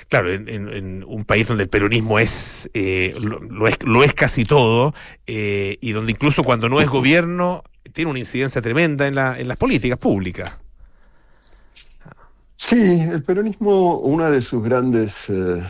[0.08, 4.46] Claro, en, un país donde el peronismo es, eh, lo, lo es, lo es casi
[4.46, 4.94] todo,
[5.28, 7.62] eh, y donde incluso cuando no es gobierno
[7.92, 10.54] tiene una incidencia tremenda en, la, en las políticas públicas.
[12.56, 15.62] Sí, el peronismo, una de sus grandes, eh,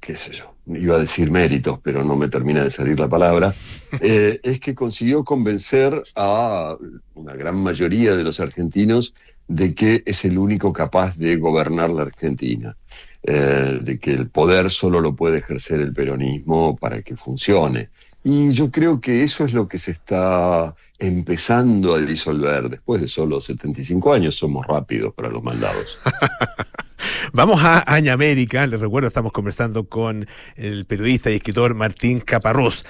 [0.00, 3.54] qué sé yo, iba a decir méritos, pero no me termina de salir la palabra,
[4.00, 6.76] eh, es que consiguió convencer a
[7.14, 9.14] una gran mayoría de los argentinos
[9.46, 12.76] de que es el único capaz de gobernar la Argentina,
[13.22, 17.90] eh, de que el poder solo lo puede ejercer el peronismo para que funcione.
[18.26, 22.70] Y yo creo que eso es lo que se está empezando a disolver.
[22.70, 25.98] Después de solo 75 años somos rápidos para los mandados.
[27.34, 32.86] Vamos a Aña América, les recuerdo, estamos conversando con el periodista y escritor Martín Caparrós.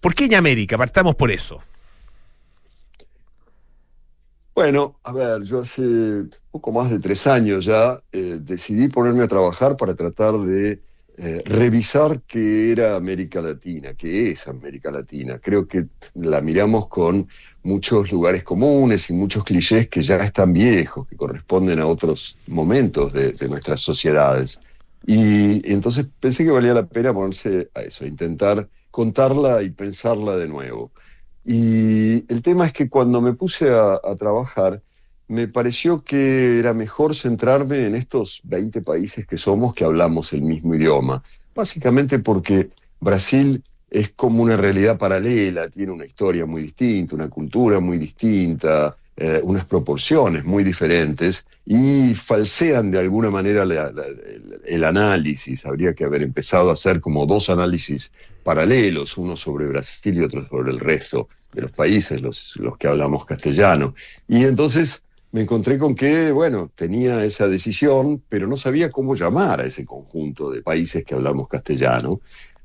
[0.00, 0.78] ¿Por qué Aña América?
[0.78, 1.60] Partamos por eso.
[4.54, 9.28] Bueno, a ver, yo hace poco más de tres años ya eh, decidí ponerme a
[9.28, 10.80] trabajar para tratar de
[11.22, 15.38] eh, revisar qué era América Latina, qué es América Latina.
[15.38, 17.28] Creo que la miramos con
[17.62, 23.12] muchos lugares comunes y muchos clichés que ya están viejos, que corresponden a otros momentos
[23.12, 24.60] de, nuestras sociedades.
[25.06, 30.38] Y entonces pensé que valía la pena ponerse a eso, a intentar contarla y pensarla
[30.38, 30.90] de nuevo.
[31.44, 34.80] Y el tema es que cuando me puse a trabajar,
[35.30, 40.42] me pareció que era mejor centrarme en estos 20 países que somos que hablamos el
[40.42, 41.22] mismo idioma.
[41.54, 47.78] Básicamente porque Brasil es como una realidad paralela, tiene una historia muy distinta, una cultura
[47.78, 55.64] muy distinta, eh, unas proporciones muy diferentes y falsean de alguna manera el, el análisis.
[55.64, 58.10] Habría que haber empezado a hacer como dos análisis
[58.42, 62.88] paralelos, uno sobre Brasil y otro sobre el resto de los países, los, los que
[62.88, 63.94] hablamos castellano.
[64.26, 69.60] Y entonces me encontré con que, bueno, tenía esa decisión, pero no sabía cómo llamar
[69.60, 72.20] a ese conjunto de países que hablamos castellano,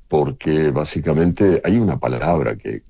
[0.08, 2.84] porque básicamente hay una palabra que,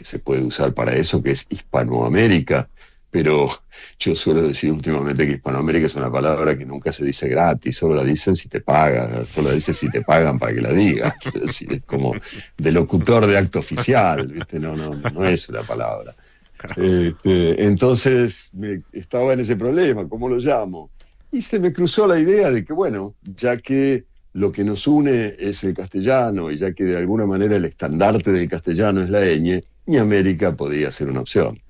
[0.00, 2.68] se puede usar para eso, que es Hispanoamérica,
[3.10, 3.46] pero
[4.00, 7.94] yo suelo decir últimamente que Hispanoamérica es una palabra que nunca se dice gratis, solo
[7.94, 11.14] la dicen si te pagan, solo la dicen si te pagan para que la digas.
[11.34, 12.14] Es como
[12.56, 14.58] de locutor de acto oficial, ¿viste?
[14.58, 16.16] No, no, no es una palabra.
[16.76, 20.90] Este, entonces me, estaba en ese problema, ¿cómo lo llamo?
[21.30, 25.34] Y se me cruzó la idea de que, bueno, ya que lo que nos une
[25.38, 29.20] es el castellano y ya que de alguna manera el estandarte del castellano es la
[29.24, 31.60] ñ, y América podía ser una opción.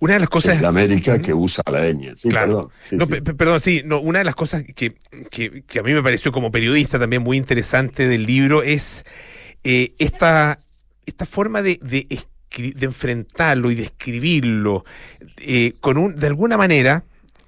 [0.00, 0.56] Una de las cosas...
[0.56, 2.14] Es la América que usa la ñ.
[2.14, 2.46] Sí, Claro.
[2.46, 2.68] perdón.
[2.88, 3.12] Sí, No, sí.
[3.12, 4.94] pe- pe- perdón, sí, no, una de las cosas que,
[5.30, 9.04] que- que a mí me pareció como periodista también muy interesante del libro es
[9.64, 10.58] eh, esta,
[11.06, 12.06] esta forma de, de,
[12.62, 14.84] de enfrentarlo y de escribirlo
[15.38, 17.04] eh, con un, de alguna manera,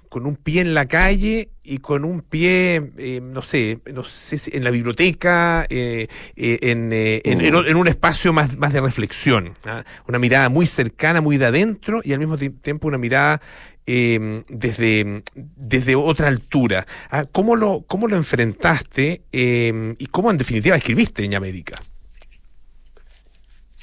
[0.09, 4.37] con un pie en la calle y con un pie, eh, no sé, no sé
[4.37, 9.53] si en la biblioteca, eh, eh, en, en- en- un espacio más, más de reflexión.
[9.65, 9.83] ¿ah?
[10.07, 13.41] Una mirada muy cercana, muy de adentro y al mismo ti- tiempo una mirada
[13.85, 16.87] eh, desde, desde otra altura.
[17.09, 21.81] Ah, ¿Cómo lo, cómo lo enfrentaste eh, y cómo en definitiva escribiste en América?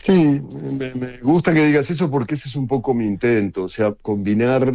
[0.05, 0.43] Sí,
[0.77, 4.71] me, gusta que digas eso porque ese es un poco mi intento, o sea, combinar,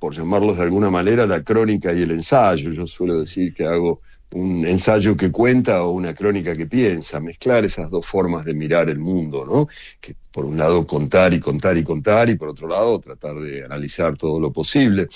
[0.00, 2.72] por llamarlos de alguna manera, la crónica y el ensayo.
[2.72, 4.00] Yo suelo decir que hago
[4.32, 8.90] un ensayo que cuenta o una crónica que piensa, mezclar esas dos formas de mirar
[8.90, 9.68] el mundo, ¿no?
[10.00, 13.64] Que por un lado contar y contar y contar y por otro lado tratar de
[13.64, 15.06] analizar todo lo posible.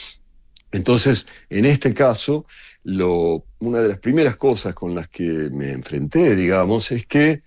[0.71, 2.47] Entonces, en este caso,
[2.85, 7.43] lo, una de las primeras cosas con las que me enfrenté, digamos, es que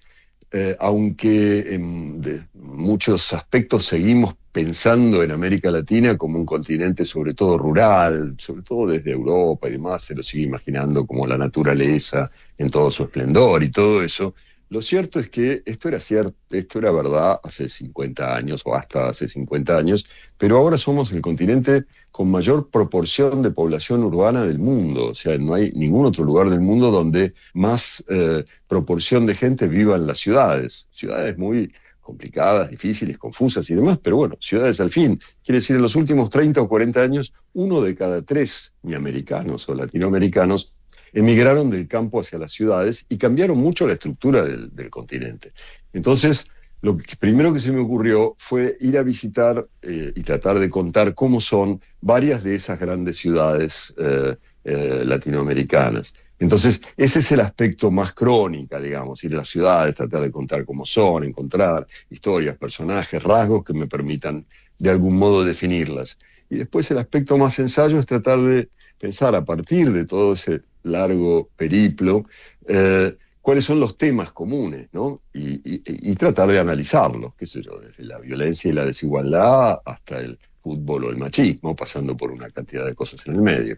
[0.56, 7.58] eh, aunque en muchos aspectos seguimos pensando en América Latina como un continente sobre todo
[7.58, 12.70] rural, sobre todo desde Europa y demás, se lo sigue imaginando como la naturaleza en
[12.70, 14.36] todo su esplendor y todo eso.
[14.70, 19.10] Lo cierto es que esto era cierto, esto era verdad hace 50 años o hasta
[19.10, 20.08] hace 50 años,
[20.38, 25.10] pero ahora somos el continente con mayor proporción de población urbana del mundo.
[25.10, 29.68] O sea, no hay ningún otro lugar del mundo donde más eh, proporción de gente
[29.68, 30.88] viva en las ciudades.
[30.92, 31.72] Ciudades muy
[32.04, 35.20] complicadas, difíciles, confusas y demás, pero bueno, ciudades al fin.
[35.44, 39.68] Quiere decir, en los últimos 30 o 40 años, uno de cada tres ni americanos
[39.70, 40.74] o latinoamericanos
[41.14, 45.54] emigraron del campo hacia las ciudades y cambiaron mucho la estructura del, continente.
[45.94, 46.48] Entonces,
[46.82, 51.14] lo primero que se me ocurrió fue ir a visitar eh, y tratar de contar
[51.14, 54.36] cómo son varias de esas grandes ciudades eh,
[54.66, 56.14] eh, latinoamericanas.
[56.40, 60.66] Entonces, ese es el aspecto más crónica, digamos, ir a las ciudades, tratar de contar
[60.66, 64.46] cómo son, encontrar historias, personajes, rasgos que me permitan
[64.78, 66.20] de algún modo definirlas.
[66.50, 68.68] Y después el aspecto más ensayo es tratar de
[69.04, 72.24] pensar a partir de todo ese largo periplo,
[72.66, 75.20] eh, cuáles son los temas comunes, ¿no?
[75.34, 80.40] Y, tratar de analizarlos, qué sé yo, desde la violencia y la desigualdad hasta el
[80.62, 83.78] fútbol o el machismo, pasando por una cantidad de cosas en el medio.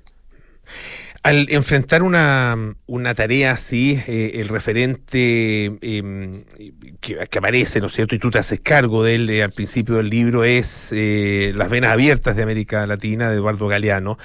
[1.23, 6.45] Al enfrentar una, una tarea así, eh, el referente eh,
[7.01, 8.13] que, aparece, ¿no es cierto?
[8.13, 11.91] Y tú te haces cargo de él eh, al principio del libro es Las venas
[11.91, 14.19] abiertas de América Latina de Eduardo Galeano.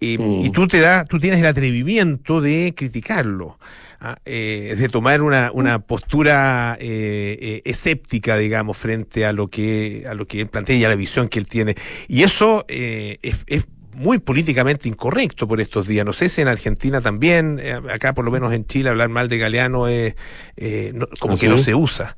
[0.00, 3.58] Eh, Y tú te da, tú tienes el atrevimiento de criticarlo.
[4.00, 10.04] ah, eh, de tomar una, una postura eh, eh, escéptica, digamos, frente a lo que
[10.08, 11.74] a lo que él plantea y a la visión que él tiene.
[12.08, 16.06] Y eso eh, es, es muy políticamente incorrecto por estos días.
[16.06, 19.28] No sé si en Argentina también, eh, acá por lo menos en Chile, hablar mal
[19.28, 20.14] de Galeano es
[20.56, 22.16] eh, no- como ¿Ah, que no se usa.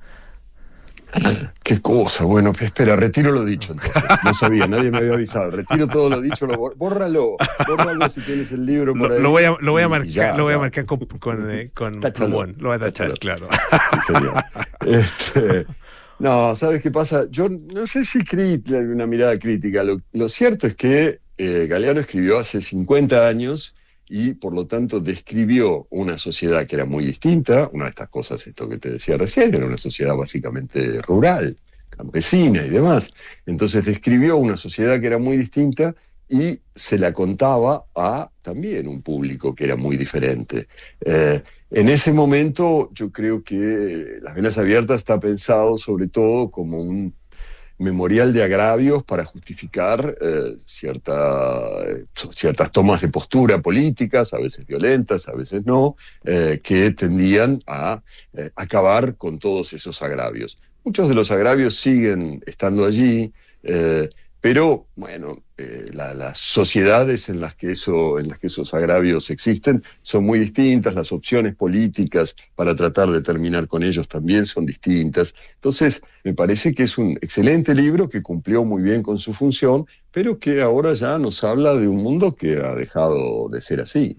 [1.62, 4.02] Qué cosa, bueno, espera, retiro lo dicho entonces.
[4.24, 5.50] No sabía, nadie me había avisado.
[5.50, 7.36] Retiro todo lo dicho, lo bor- bórralo,
[7.68, 9.22] bórralo si tienes el libro por Lo, ahí.
[9.22, 11.50] lo voy a, lo voy a Y marcar, ya, lo voy a marcar con, con,
[11.50, 12.28] eh, con Táchalo.
[12.30, 12.56] plumón.
[12.58, 13.48] Lo voy a tachar, claro.
[14.06, 14.12] Sí.
[14.86, 15.66] Este,
[16.18, 17.26] no, ¿sabes qué pasa?
[17.30, 18.24] Yo no sé si
[18.92, 19.82] una mirada crítica.
[19.84, 23.74] Lo, lo cierto es que eh, Galeano escribió hace 50 años
[24.14, 27.70] y por lo tanto describió una sociedad que era muy distinta.
[27.72, 31.56] Una de estas cosas, esto que te decía recién, era una sociedad básicamente rural,
[31.88, 33.10] campesina y demás.
[33.46, 35.94] Entonces describió una sociedad que era muy distinta
[36.28, 40.68] y se la contaba a también un público que era muy diferente.
[41.00, 46.82] Eh, en ese momento yo creo que Las Venas Abiertas está pensado sobre todo como
[46.82, 47.14] un
[47.82, 51.84] memorial de agravios para justificar eh, cierta-
[52.32, 58.02] ciertas tomas de postura políticas, a veces violentas, a veces no, eh, que tendían a
[58.32, 60.56] eh, acabar con todos esos agravios.
[60.84, 63.32] Muchos de los agravios siguen estando allí,
[64.42, 69.30] pero bueno, eh, la- las sociedades en las que eso, en las que esos agravios
[69.30, 74.66] existen son muy distintas, las opciones políticas para tratar de terminar con ellos también son
[74.66, 75.34] distintas.
[75.54, 79.86] Entonces, me parece que es un excelente libro que cumplió muy bien con su función,
[80.10, 84.16] pero que ahora ya nos habla de un mundo que ha dejado de ser así.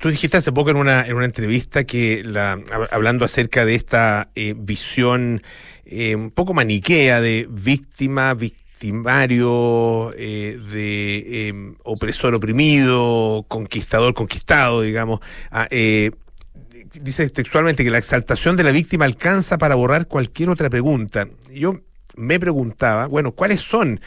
[0.00, 3.74] Tú dijiste hace poco en una, en una entrevista que la, hab- hablando acerca de
[3.74, 5.42] esta eh, visión
[5.84, 8.34] eh, un poco maniquea de víctima,
[8.76, 15.20] victimario, eh, de eh, opresor oprimido, conquistador conquistado, digamos.
[15.50, 16.10] ah, eh,
[17.00, 21.26] dice textualmente que la exaltación de la víctima alcanza para borrar cualquier otra pregunta.
[21.50, 21.80] Yo
[22.16, 24.00] me preguntaba, bueno, ¿cuáles son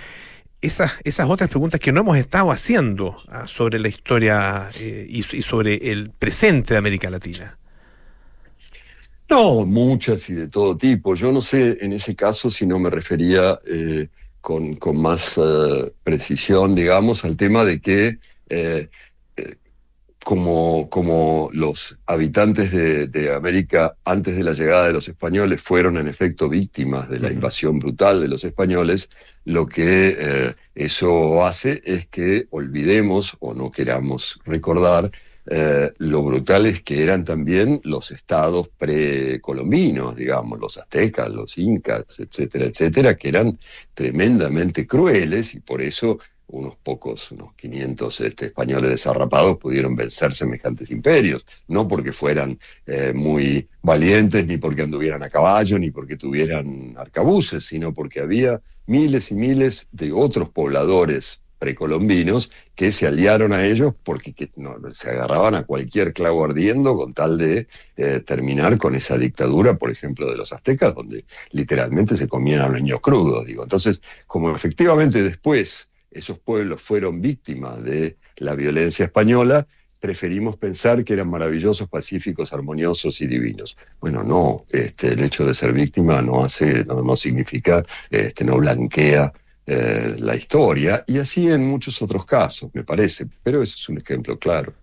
[0.61, 5.19] esas, esas otras preguntas que no hemos estado haciendo ah, sobre la historia eh, y,
[5.19, 7.57] y sobre el presente de América Latina?
[9.29, 11.15] No, muchas y de todo tipo.
[11.15, 14.09] Yo no sé en ese caso si no me refería eh,
[14.41, 18.19] con, con más eh, precisión, digamos, al tema de que
[18.49, 18.89] eh,
[19.37, 19.55] eh,
[20.23, 25.97] como, como los habitantes de, de América antes de la llegada de los españoles fueron
[25.97, 29.09] en efecto víctimas de la invasión brutal de los españoles,
[29.45, 35.11] lo que eh, eso hace es que olvidemos o no queramos recordar
[35.51, 42.65] eh, lo brutales que eran también los estados precolombinos, digamos, los aztecas, los incas, etcétera,
[42.67, 43.57] etcétera, que eran
[43.95, 46.19] tremendamente crueles y por eso
[46.49, 53.11] unos pocos, unos 500 este, españoles desarrapados pudieron vencer semejantes imperios, no porque fueran eh,
[53.13, 59.31] muy valientes, ni porque anduvieran a caballo, ni porque tuvieran arcabuces, sino porque había miles
[59.31, 65.09] y miles de otros pobladores precolombinos que se aliaron a ellos porque que no, se
[65.11, 70.31] agarraban a cualquier clavo ardiendo con tal de eh, terminar con esa dictadura, por ejemplo,
[70.31, 73.45] de los aztecas, donde literalmente se comían a niños crudos.
[73.45, 73.63] Digo.
[73.63, 79.67] Entonces, como efectivamente después esos pueblos fueron víctimas de la violencia española,
[79.99, 83.77] preferimos pensar que eran maravillosos, pacíficos, armoniosos y divinos.
[83.99, 88.57] Bueno, no, este, el hecho de ser víctima no hace, no, no significa, este, no
[88.57, 89.33] blanquea
[89.69, 93.97] eh, la historia, y así en muchos otros casos, me parece, pero ese es un
[93.99, 94.73] ejemplo claro.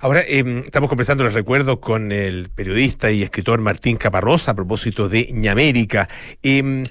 [0.00, 5.08] Ahora, eh, estamos conversando, les recuerdo, con el periodista y escritor Martín Caparrosa a propósito
[5.08, 6.08] de Ñamérica.
[6.42, 6.84] Eh,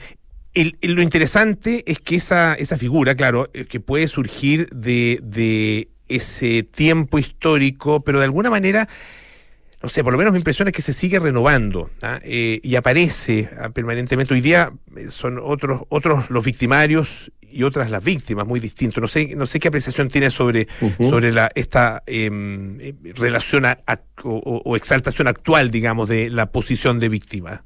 [0.82, 6.64] lo interesante es que esa, esa figura, claro, eh, que puede surgir de, de ese
[6.64, 8.90] tiempo histórico, pero de alguna manera,
[9.84, 12.20] no sé, por lo menos mi impresión es que se sigue renovando ¿ah?
[12.24, 14.34] Eh, y aparece ah, permanentemente.
[14.34, 19.02] Hoy día eh, son otros, otros los victimarios y otras las víctimas, muy distintos.
[19.02, 20.68] No sé, no sé qué apreciación tiene sobre,
[21.10, 26.30] sobre la, esta em, eh, relación a- a- o, o- o exaltación actual, digamos, de
[26.30, 27.64] la posición de víctima.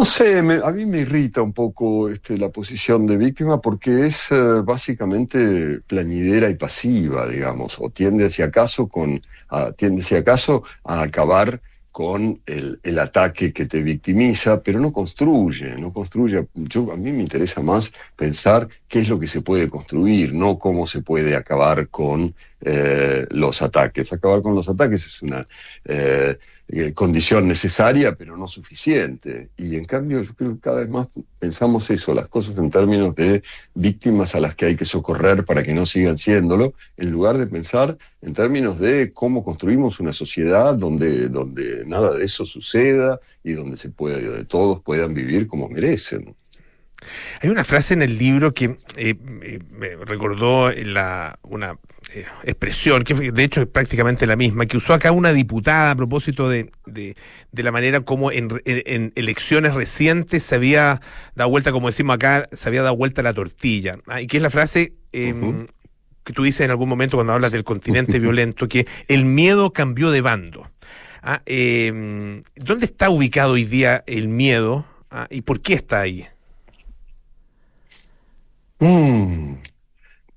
[0.00, 4.06] No sé, me- a mí me irrita un poco este, la posición de víctima porque
[4.06, 10.14] es eh, básicamente plañidera y pasiva, digamos, o tiende si acaso con, a, tiende si
[10.14, 16.48] acaso a acabar con el, el ataque que te victimiza, pero no construye, no construye.
[16.54, 20.58] Yo, a mí me interesa más pensar qué es lo que se puede construir, no
[20.58, 24.12] cómo se puede acabar con eh, los ataques.
[24.14, 25.46] Acabar con los ataques es una
[25.84, 26.38] eh,
[26.72, 29.48] eh, condición necesaria, pero no suficiente.
[29.56, 31.08] Y en cambio, yo creo que cada vez más
[31.40, 33.42] pensamos eso, las cosas en términos de
[33.74, 37.48] víctimas a las que hay que socorrer para que no sigan siéndolo, en lugar de
[37.48, 43.52] pensar en términos de cómo construimos una sociedad donde, donde nada de eso suceda y
[43.52, 46.36] donde se puede, donde todos puedan vivir como merecen.
[47.42, 51.78] Hay una frase en el libro que eh, eh, me recordó la, una
[52.14, 55.96] eh, expresión, que de hecho es prácticamente la misma, que usó acá una diputada a
[55.96, 57.16] propósito de, de,
[57.52, 61.00] de la manera como en, en- en elecciones recientes se había
[61.34, 63.98] dado vuelta, como decimos acá, se había dado vuelta la tortilla.
[64.06, 65.32] Ah, y que es la frase eh,
[66.24, 70.10] que tú dices en algún momento cuando hablas del continente violento, que el miedo cambió
[70.10, 70.70] de bando.
[71.22, 76.26] Ah, eh, ¿Dónde está ubicado hoy día el miedo ah, y por qué está ahí?
[78.80, 79.56] Mm,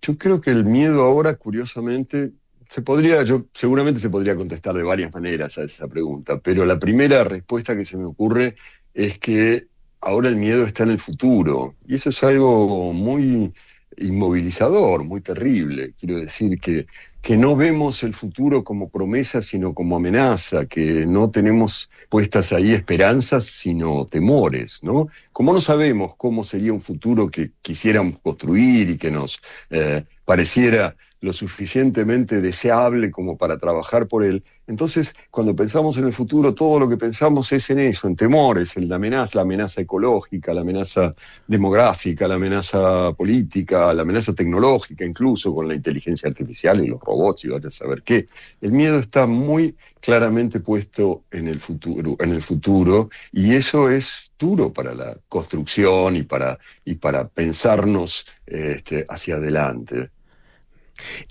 [0.01, 2.33] Yo creo que el miedo ahora, curiosamente,
[2.69, 6.79] se podría, yo seguramente se podría contestar de varias maneras a esa pregunta, pero la
[6.79, 8.55] primera respuesta que se me ocurre
[8.93, 9.67] es que
[10.01, 13.53] ahora el miedo está en el futuro, y eso es algo muy
[13.97, 15.93] inmovilizador, muy terrible.
[15.99, 16.87] Quiero decir que,
[17.23, 22.73] que no vemos el futuro como promesa, sino como amenaza, que no tenemos puestas ahí
[22.73, 25.07] esperanzas, sino temores, ¿no?
[25.31, 30.97] Como no sabemos cómo sería un futuro que quisiéramos construir y que nos eh, pareciera
[31.23, 36.79] lo suficientemente deseable como para trabajar por él, entonces cuando pensamos en el futuro, todo
[36.79, 40.61] lo que pensamos es en eso, en temores, en la amenaza, la amenaza ecológica, la
[40.61, 41.15] amenaza
[41.47, 47.45] demográfica, la amenaza política, la amenaza tecnológica, incluso con la inteligencia artificial y los robots
[47.45, 48.27] y vaya a saber qué.
[48.59, 55.17] El miedo está muy claramente puesto en el futuro, y eso es duro para la
[55.29, 60.11] construcción y para, y para pensarnos este, hacia adelante.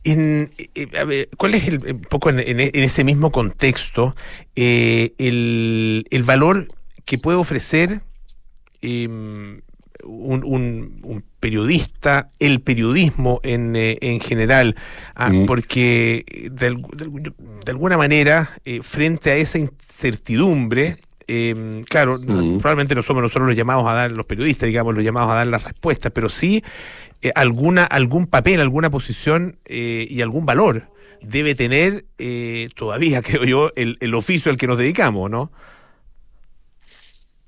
[0.05, 4.15] En, eh, a ver, ¿Cuál es el, un poco en, en- en ese mismo contexto
[4.57, 6.67] eh, el, el valor
[7.05, 8.03] que puede ofrecer
[8.83, 9.63] eh, un,
[10.05, 14.75] un- un periodista, el periodismo en, eh, en general?
[15.15, 15.47] Ah, Mm.
[15.47, 17.35] Porque de, al- de algu-
[17.65, 20.99] de alguna manera, eh, frente a esa incertidumbre,
[21.29, 25.05] eh, claro, no- probablemente no somos nosotros los llamados a dar, los periodistas, digamos, los
[25.05, 26.63] llamados a dar las respuestas, pero sí
[27.23, 30.91] eh, alguna, algún papel, alguna posición eh, y algún valor
[31.23, 35.53] debe tener eh, todavía, creo yo, el, el oficio al que nos dedicamos, ¿no?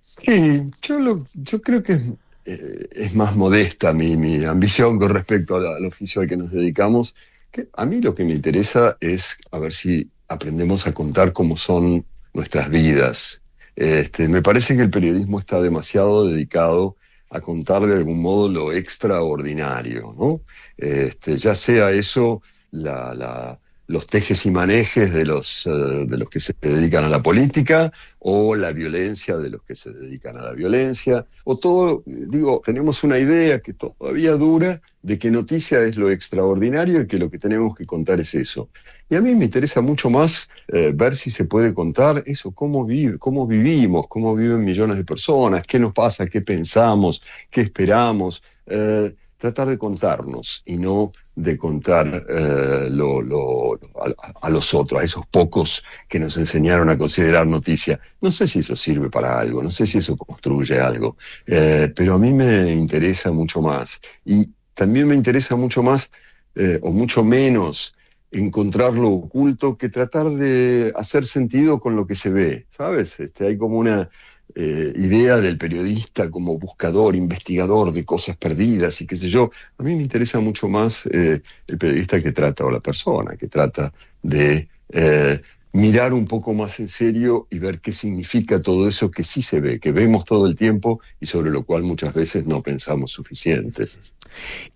[0.01, 2.13] Sí, yo, lo- yo creo que es,
[2.45, 7.15] eh, más modesta mi, mi ambición con respecto al, al oficio al que nos dedicamos.
[7.51, 11.57] Que a mí lo que me interesa es a ver si aprendemos a contar cómo
[11.57, 12.05] son
[12.35, 13.43] nuestras vidas.
[13.77, 16.97] Este, me parece que el periodismo está demasiado dedicado
[17.35, 20.43] a contar de algún modo lo extraordinario, ¿no?
[20.77, 26.31] Este, ya sea eso, la, la- los tejes y manejes de los, eh, de los
[26.31, 30.43] que se dedican a la política, o la violencia de los que se dedican a
[30.43, 35.97] la violencia, o todo, digo, tenemos una idea que todavía dura de que noticia es
[35.97, 38.71] lo extraordinario y que lo que tenemos que contar es eso.
[39.11, 42.87] Y a mí me interesa mucho más eh, ver si se puede contar eso, cómo,
[42.87, 48.43] vive, cómo vivimos, cómo viven millones de personas, qué nos pasa, qué pensamos, qué esperamos.
[48.67, 53.75] Eh, tratar de contarnos y no de contar eh, lo- lo-
[54.23, 58.01] a, a los otros, a esos pocos que nos enseñaron a considerar noticia.
[58.21, 61.17] No sé si eso sirve para algo, no sé si eso construye algo,
[61.47, 64.01] eh, pero a mí me interesa mucho más.
[64.25, 66.11] Y también me interesa mucho más,
[66.55, 67.95] eh, o mucho menos,
[68.31, 73.21] encontrar lo oculto que tratar de hacer sentido con lo que se ve, ¿sabes?
[73.21, 74.09] Este, hay como una
[74.55, 79.51] eh, idea del periodista como buscador, investigador de cosas perdidas y qué sé yo.
[79.79, 83.49] A mí me interesa mucho más eh, el periodista que trata, o la persona que
[83.49, 83.93] trata
[84.23, 85.41] de eh,
[85.75, 89.59] mirar un poco más en serio y ver qué significa todo eso que sí se
[89.59, 93.85] ve, que vemos todo el tiempo y sobre lo cual muchas veces no pensamos suficiente.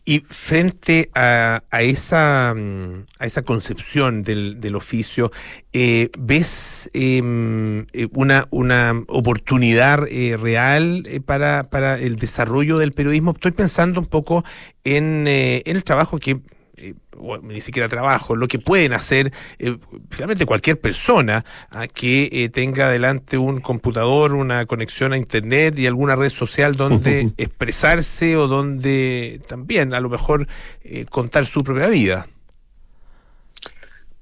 [0.04, 5.30] Y frente a, esa, mm, a esa concepción del, oficio,
[5.72, 12.90] eh, ¿ves em, eh, una, una oportunidad eh, real eh, para, para el desarrollo del
[12.90, 13.30] periodismo?
[13.30, 14.44] Estoy pensando un poco
[14.82, 16.40] en el trabajo que
[16.78, 19.76] eh, o ni siquiera trabajo, lo que pueden hacer eh,
[20.10, 25.86] finalmente cualquier persona ah, que eh, tenga delante un computador, una conexión a internet y
[25.86, 30.46] alguna red social donde expresarse o donde también a lo mejor
[30.82, 32.28] eh, contar su propia vida.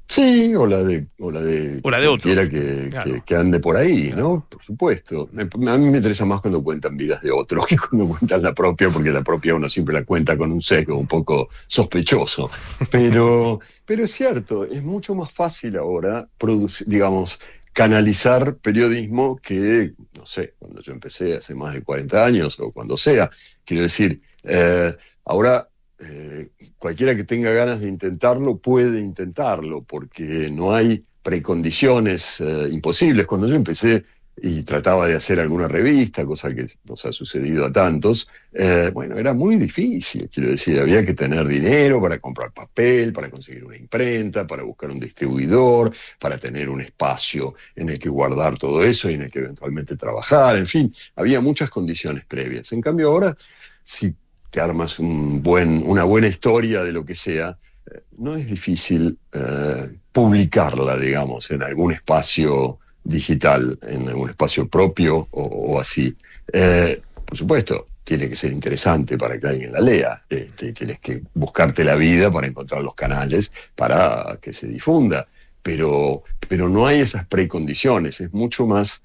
[0.08, 3.12] Sí, o la de, o la de, O la de otros, que, claro.
[3.14, 4.46] que- que ande por ahí, ¿no?
[4.48, 5.28] Por supuesto.
[5.36, 8.88] A mí me interesa más cuando cuentan vidas de otros que cuando cuentan la propia,
[8.88, 12.50] porque la propia uno siempre la cuenta con un sesgo un poco sospechoso.
[12.90, 17.40] Pero, pero es cierto, es mucho más fácil ahora producir, digamos,
[17.72, 22.96] canalizar periodismo que, no sé, cuando yo empecé hace más de 40 años o cuando
[22.96, 23.28] sea.
[23.64, 24.94] Quiero decir, eh,
[25.24, 25.68] ahora
[25.98, 33.26] eh, cualquiera que tenga ganas de intentarlo puede intentarlo, porque no hay precondiciones eh, imposibles.
[33.26, 34.04] Cuando yo empecé
[34.40, 39.16] y trataba de hacer alguna revista, cosa que nos ha sucedido a tantos, eh, bueno,
[39.16, 43.76] era muy difícil, quiero decir, había que tener dinero para comprar papel, para conseguir una
[43.76, 49.08] imprenta, para buscar un distribuidor, para tener un espacio en el que guardar todo eso
[49.08, 52.70] y en el que eventualmente trabajar, en fin, había muchas condiciones previas.
[52.72, 53.36] En cambio ahora,
[53.82, 54.14] si
[54.50, 57.58] te armas una buena historia de lo que sea,
[57.90, 65.28] eh, no es difícil eh, publicarla, digamos, en algún espacio digital, en algún espacio propio
[65.30, 66.16] o, así.
[66.52, 70.22] Eh, por supuesto, tiene que ser interesante para que alguien la lea.
[70.28, 75.26] Este, tienes que buscarte la vida para encontrar los canales para que se difunda.
[75.62, 78.20] Pero, pero no hay esas precondiciones.
[78.20, 79.02] Es mucho más,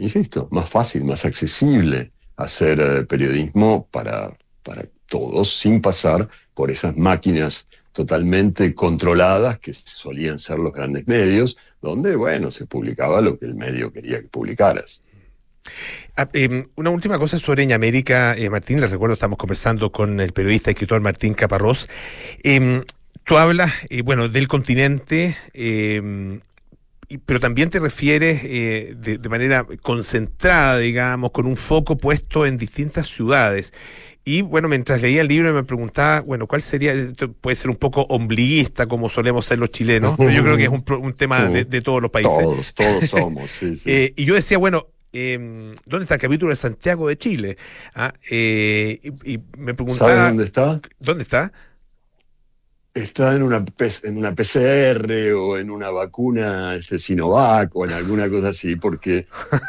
[0.00, 4.36] insisto, más fácil, más accesible hacer periodismo para,
[4.66, 11.56] para todos sin pasar por esas máquinas totalmente controladas que solían ser los grandes medios,
[11.80, 15.00] donde, bueno, se publicaba lo que el medio quería que publicaras.
[16.16, 20.32] Ah, eh, una última cosa sobre América, eh, Martín, les recuerdo, estamos conversando con el
[20.32, 21.88] periodista y escritor Martín Caparrós.
[22.42, 22.82] Eh,
[23.24, 25.36] tú hablas, eh, bueno, del continente,
[27.08, 32.46] y- pero también te refieres eh, de, de manera concentrada, digamos, con un foco puesto
[32.46, 33.72] en distintas ciudades.
[34.28, 36.92] Y bueno, mientras leía el libro me preguntaba, bueno, ¿cuál sería?
[36.92, 40.64] Esto puede ser un poco ombliguista, como solemos ser los chilenos, pero yo creo que
[40.64, 42.36] es un, un tema de, de todos los países.
[42.36, 43.88] Todos, todos somos, sí, sí.
[43.88, 45.38] Eh, y yo decía, bueno, eh,
[45.86, 47.56] ¿dónde está el capítulo de Santiago de Chile?
[47.94, 50.10] Ah, eh, y, y me preguntaba.
[50.10, 50.80] ¿Sabes dónde está?
[50.98, 51.52] ¿Dónde está?
[52.96, 53.62] Está en una,
[54.04, 59.26] en una PCR o en una vacuna este, Sinovac o en alguna cosa así, porque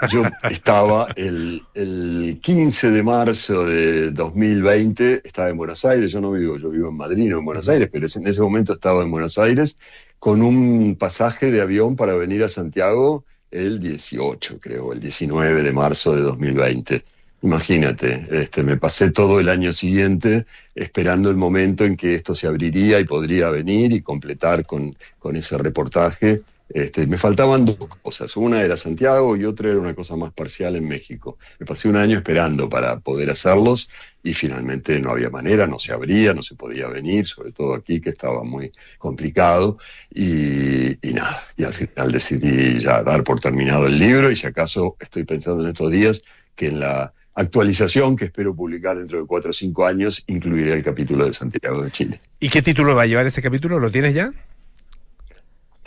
[0.09, 6.31] yo estaba el, el 15 de marzo de 2020, estaba en Buenos Aires, yo no
[6.31, 9.11] vivo, yo vivo en Madrid, no en Buenos Aires, pero en ese momento estaba en
[9.11, 9.77] Buenos Aires
[10.19, 15.73] con un pasaje de avión para venir a Santiago el 18, creo, el 19 de
[15.73, 17.03] marzo de 2020.
[17.41, 20.45] Imagínate, este, me pasé todo el año siguiente
[20.77, 25.35] esperando el momento en que esto se abriría y podría venir y completar con, con
[25.35, 26.43] ese reportaje.
[26.69, 30.75] Este, me faltaban dos cosas, una era Santiago y otra era una cosa más parcial
[30.75, 31.37] en México.
[31.59, 33.89] Me pasé un año esperando para poder hacerlos
[34.21, 38.01] y finalmente no había manera, no se abría, no se podía venir, sobre todo aquí
[38.01, 39.77] que estaba muy complicado
[40.13, 44.45] y, y nada, y al final decidí ya dar por terminado el libro y si
[44.45, 46.21] acaso estoy pensando en estos días
[46.55, 50.83] que en la actualización que espero publicar dentro de cuatro o cinco años incluiré el
[50.83, 52.19] capítulo de Santiago de Chile.
[52.39, 53.79] ¿Y qué título va a llevar ese capítulo?
[53.79, 54.33] ¿Lo tienes ya?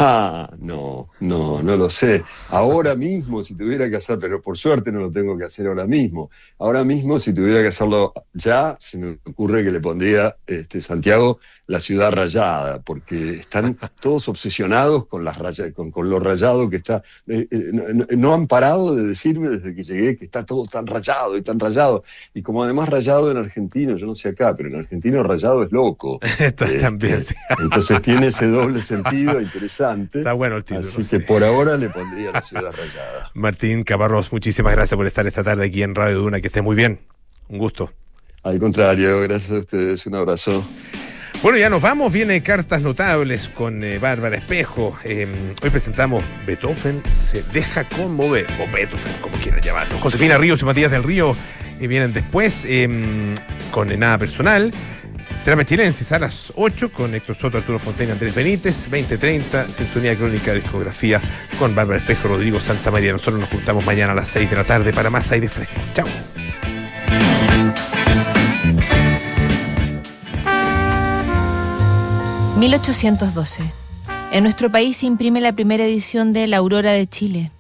[0.02, 2.24] Ah, no, no, no lo sé.
[2.48, 5.86] Ahora mismo, si tuviera que hacer, pero por suerte no lo tengo que hacer ahora
[5.86, 6.30] mismo.
[6.58, 11.38] Ahora mismo, si tuviera que hacerlo ya, se me ocurre que le pondría este, Santiago
[11.66, 16.76] la ciudad rayada, porque están todos obsesionados con, las raya- con, con lo rayado que
[16.76, 17.02] está.
[17.26, 17.70] eh, eh,
[18.16, 21.60] no, han parado de decirme desde que llegué que está todo tan rayado y tan
[21.60, 22.04] rayado.
[22.32, 25.70] Y como además rayado en argentino, yo no sé acá, pero en argentino rayado es
[25.72, 26.18] loco.
[26.38, 27.18] Esto Este, también.
[27.62, 29.89] Entonces tiene ese doble sentido interesante.
[30.12, 30.88] Está bueno el título.
[30.88, 33.30] Así que por ahora le pondría la ciudad rayada.
[33.34, 36.40] Martín Caparrós, muchísimas gracias por estar esta tarde aquí en Radio Duna.
[36.40, 37.00] Que esté muy bien.
[37.48, 37.92] Un gusto.
[38.42, 40.06] Al contrario, gracias a ustedes.
[40.06, 40.64] Un abrazo.
[41.42, 42.12] Bueno, ya nos vamos.
[42.12, 44.96] Viene Cartas Notables con eh, Bárbara Espejo.
[45.04, 45.26] Eh,
[45.62, 49.98] hoy presentamos Beethoven se deja conmover, o Beethoven, como quieran llamarlo.
[49.98, 51.34] Josefina Ríos y Matías del Río
[51.80, 53.34] eh, vienen después eh,
[53.70, 54.70] con Nada Personal.
[55.44, 58.82] Trama a las 8 con Héctor Soto, Arturo Fontaine, Andrés Benítez.
[58.90, 61.20] 2030, Sintonía Crónica Discografía
[61.58, 63.12] con Bárbara Espejo, Rodrigo Santa María.
[63.12, 65.80] Nosotros nos juntamos mañana a las 6 de la tarde para más aire fresco.
[65.94, 66.06] Chao.
[72.58, 73.62] ...1812.
[74.32, 77.50] En nuestro país se imprime la primera edición de La Aurora de Chile,